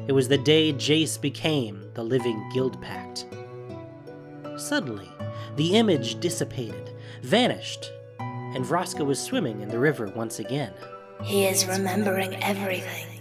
It 0.07 0.11
was 0.13 0.27
the 0.27 0.37
day 0.37 0.73
Jace 0.73 1.19
became 1.19 1.83
the 1.93 2.03
living 2.03 2.49
guild 2.53 2.81
pact. 2.81 3.25
Suddenly, 4.57 5.09
the 5.55 5.75
image 5.75 6.19
dissipated, 6.19 6.91
vanished, 7.21 7.91
and 8.19 8.65
Vraska 8.65 9.05
was 9.05 9.19
swimming 9.19 9.61
in 9.61 9.69
the 9.69 9.79
river 9.79 10.11
once 10.15 10.39
again. 10.39 10.73
He 11.23 11.45
is 11.45 11.65
remembering 11.67 12.35
everything. 12.43 13.18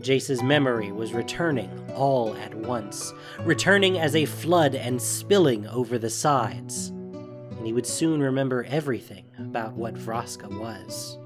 Jace's 0.00 0.42
memory 0.42 0.92
was 0.92 1.12
returning 1.12 1.70
all 1.94 2.34
at 2.36 2.54
once, 2.54 3.12
returning 3.40 3.98
as 3.98 4.14
a 4.14 4.24
flood 4.24 4.74
and 4.74 5.00
spilling 5.02 5.66
over 5.66 5.98
the 5.98 6.10
sides. 6.10 6.88
And 6.88 7.66
he 7.66 7.72
would 7.72 7.86
soon 7.86 8.20
remember 8.20 8.64
everything 8.68 9.24
about 9.38 9.72
what 9.72 9.94
Vraska 9.94 10.48
was. 10.48 11.18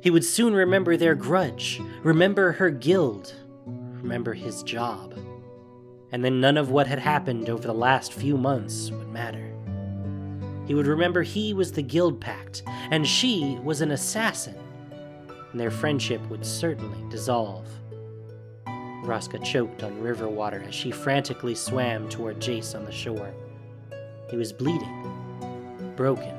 He 0.00 0.10
would 0.10 0.24
soon 0.24 0.54
remember 0.54 0.96
their 0.96 1.14
grudge, 1.14 1.80
remember 2.02 2.52
her 2.52 2.70
guild, 2.70 3.34
remember 3.66 4.34
his 4.34 4.62
job. 4.62 5.14
And 6.12 6.24
then 6.24 6.40
none 6.40 6.56
of 6.56 6.70
what 6.70 6.86
had 6.86 6.98
happened 6.98 7.48
over 7.48 7.66
the 7.66 7.74
last 7.74 8.12
few 8.12 8.36
months 8.36 8.90
would 8.90 9.08
matter. 9.08 9.52
He 10.66 10.74
would 10.74 10.86
remember 10.86 11.22
he 11.22 11.54
was 11.54 11.72
the 11.72 11.82
guild 11.82 12.20
pact, 12.20 12.64
and 12.90 13.06
she 13.06 13.58
was 13.62 13.80
an 13.80 13.92
assassin, 13.92 14.56
and 15.52 15.60
their 15.60 15.70
friendship 15.70 16.20
would 16.28 16.44
certainly 16.44 17.08
dissolve. 17.08 17.68
Vraska 19.06 19.42
choked 19.44 19.84
on 19.84 20.00
river 20.00 20.28
water 20.28 20.64
as 20.66 20.74
she 20.74 20.90
frantically 20.90 21.54
swam 21.54 22.08
toward 22.08 22.40
Jace 22.40 22.74
on 22.74 22.84
the 22.84 22.90
shore. 22.90 23.32
He 24.28 24.36
was 24.36 24.52
bleeding, 24.52 25.92
broken, 25.94 26.34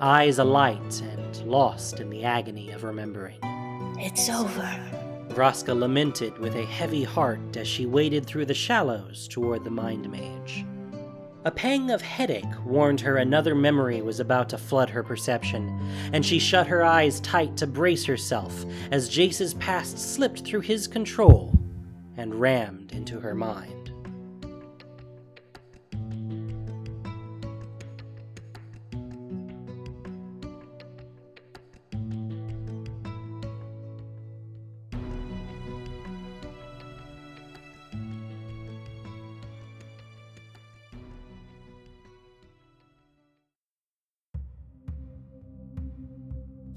eyes 0.00 0.38
alight 0.38 1.02
and 1.02 1.36
lost 1.44 1.98
in 1.98 2.08
the 2.08 2.22
agony 2.22 2.70
of 2.70 2.84
remembering. 2.84 3.36
It's 3.98 4.30
over. 4.30 4.80
Vraska 5.30 5.76
lamented 5.76 6.38
with 6.38 6.54
a 6.54 6.64
heavy 6.64 7.02
heart 7.02 7.56
as 7.56 7.66
she 7.66 7.84
waded 7.84 8.26
through 8.26 8.46
the 8.46 8.54
shallows 8.54 9.26
toward 9.26 9.64
the 9.64 9.70
Mind 9.70 10.08
Mage. 10.08 10.64
A 11.44 11.50
pang 11.50 11.90
of 11.90 12.00
headache 12.00 12.44
warned 12.64 13.00
her 13.00 13.16
another 13.16 13.56
memory 13.56 14.02
was 14.02 14.20
about 14.20 14.48
to 14.50 14.58
flood 14.58 14.88
her 14.90 15.02
perception, 15.02 15.80
and 16.12 16.24
she 16.24 16.38
shut 16.38 16.68
her 16.68 16.84
eyes 16.84 17.18
tight 17.20 17.56
to 17.56 17.66
brace 17.66 18.04
herself 18.04 18.64
as 18.92 19.10
Jace's 19.10 19.54
past 19.54 19.98
slipped 19.98 20.44
through 20.44 20.60
his 20.60 20.86
control 20.86 21.52
and 22.16 22.34
rammed 22.34 22.92
into 22.92 23.20
her 23.20 23.34
mind. 23.34 23.82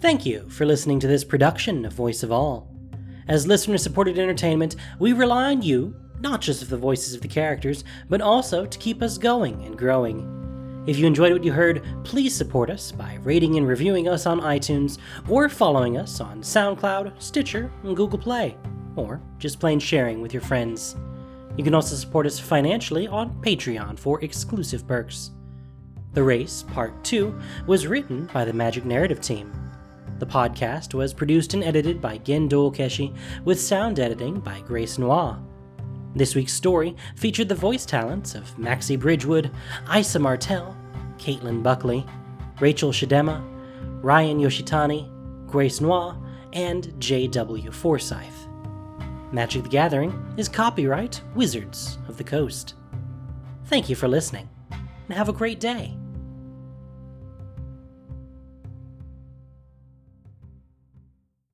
Thank 0.05 0.23
you 0.23 0.47
for 0.49 0.67
listening 0.67 0.99
to 0.99 1.07
this 1.07 1.23
production 1.23 1.83
of 1.83 1.93
Voice 1.93 2.21
of 2.21 2.31
All. 2.31 2.74
As 3.27 3.47
listener 3.47 3.77
supported 3.79 4.19
entertainment, 4.19 4.75
we 4.99 5.11
rely 5.11 5.51
on 5.51 5.63
you, 5.63 5.95
not 6.19 6.41
just 6.41 6.61
of 6.61 6.69
the 6.69 6.77
voices 6.77 7.15
of 7.15 7.21
the 7.21 7.27
characters, 7.27 7.83
but 8.07 8.21
also 8.21 8.65
to 8.65 8.77
keep 8.77 9.01
us 9.01 9.17
going 9.17 9.63
and 9.65 9.77
growing. 9.77 10.83
If 10.85 10.99
you 10.99 11.07
enjoyed 11.07 11.33
what 11.33 11.43
you 11.43 11.51
heard, 11.51 11.83
please 12.03 12.35
support 12.35 12.69
us 12.69 12.91
by 12.91 13.17
rating 13.23 13.57
and 13.57 13.67
reviewing 13.67 14.07
us 14.07 14.27
on 14.27 14.41
iTunes, 14.41 14.99
or 15.27 15.49
following 15.49 15.97
us 15.97 16.21
on 16.21 16.41
SoundCloud, 16.41 17.19
Stitcher, 17.19 17.71
and 17.83 17.95
Google 17.95 18.19
Play, 18.19 18.55
or 18.95 19.19
just 19.39 19.59
plain 19.59 19.79
sharing 19.79 20.21
with 20.21 20.31
your 20.31 20.43
friends. 20.43 20.95
You 21.57 21.63
can 21.63 21.73
also 21.73 21.95
support 21.95 22.27
us 22.27 22.39
financially 22.39 23.07
on 23.07 23.41
Patreon 23.41 23.97
for 23.97 24.23
exclusive 24.23 24.87
perks. 24.87 25.31
The 26.13 26.23
Race, 26.23 26.63
Part 26.63 27.03
2, 27.03 27.37
was 27.65 27.87
written 27.87 28.29
by 28.31 28.45
the 28.45 28.53
Magic 28.53 28.85
Narrative 28.85 29.19
Team. 29.19 29.51
The 30.17 30.25
podcast 30.25 30.93
was 30.93 31.13
produced 31.13 31.53
and 31.53 31.63
edited 31.63 32.01
by 32.01 32.19
Gen 32.19 32.47
Dolkeshi, 32.47 33.13
with 33.43 33.59
sound 33.59 33.99
editing 33.99 34.39
by 34.39 34.61
Grace 34.61 34.97
Noir. 34.97 35.37
This 36.15 36.35
week's 36.35 36.53
story 36.53 36.95
featured 37.17 37.49
the 37.49 37.55
voice 37.55 37.85
talents 37.85 38.35
of 38.35 38.57
Maxie 38.57 38.95
Bridgewood, 38.95 39.51
Isa 39.93 40.19
Martell, 40.19 40.77
Caitlin 41.17 41.61
Buckley, 41.61 42.05
Rachel 42.61 42.91
Shidema, 42.91 43.43
Ryan 44.01 44.39
Yoshitani, 44.39 45.11
Grace 45.47 45.81
Noir, 45.81 46.17
and 46.53 46.93
J.W. 47.01 47.71
Forsyth. 47.71 48.47
Magic 49.33 49.63
the 49.63 49.69
Gathering 49.69 50.33
is 50.37 50.47
copyright 50.47 51.21
Wizards 51.35 51.97
of 52.07 52.15
the 52.15 52.23
Coast. 52.23 52.75
Thank 53.65 53.89
you 53.89 53.95
for 53.95 54.07
listening, 54.07 54.47
and 54.71 55.17
have 55.17 55.27
a 55.27 55.33
great 55.33 55.59
day. 55.59 55.97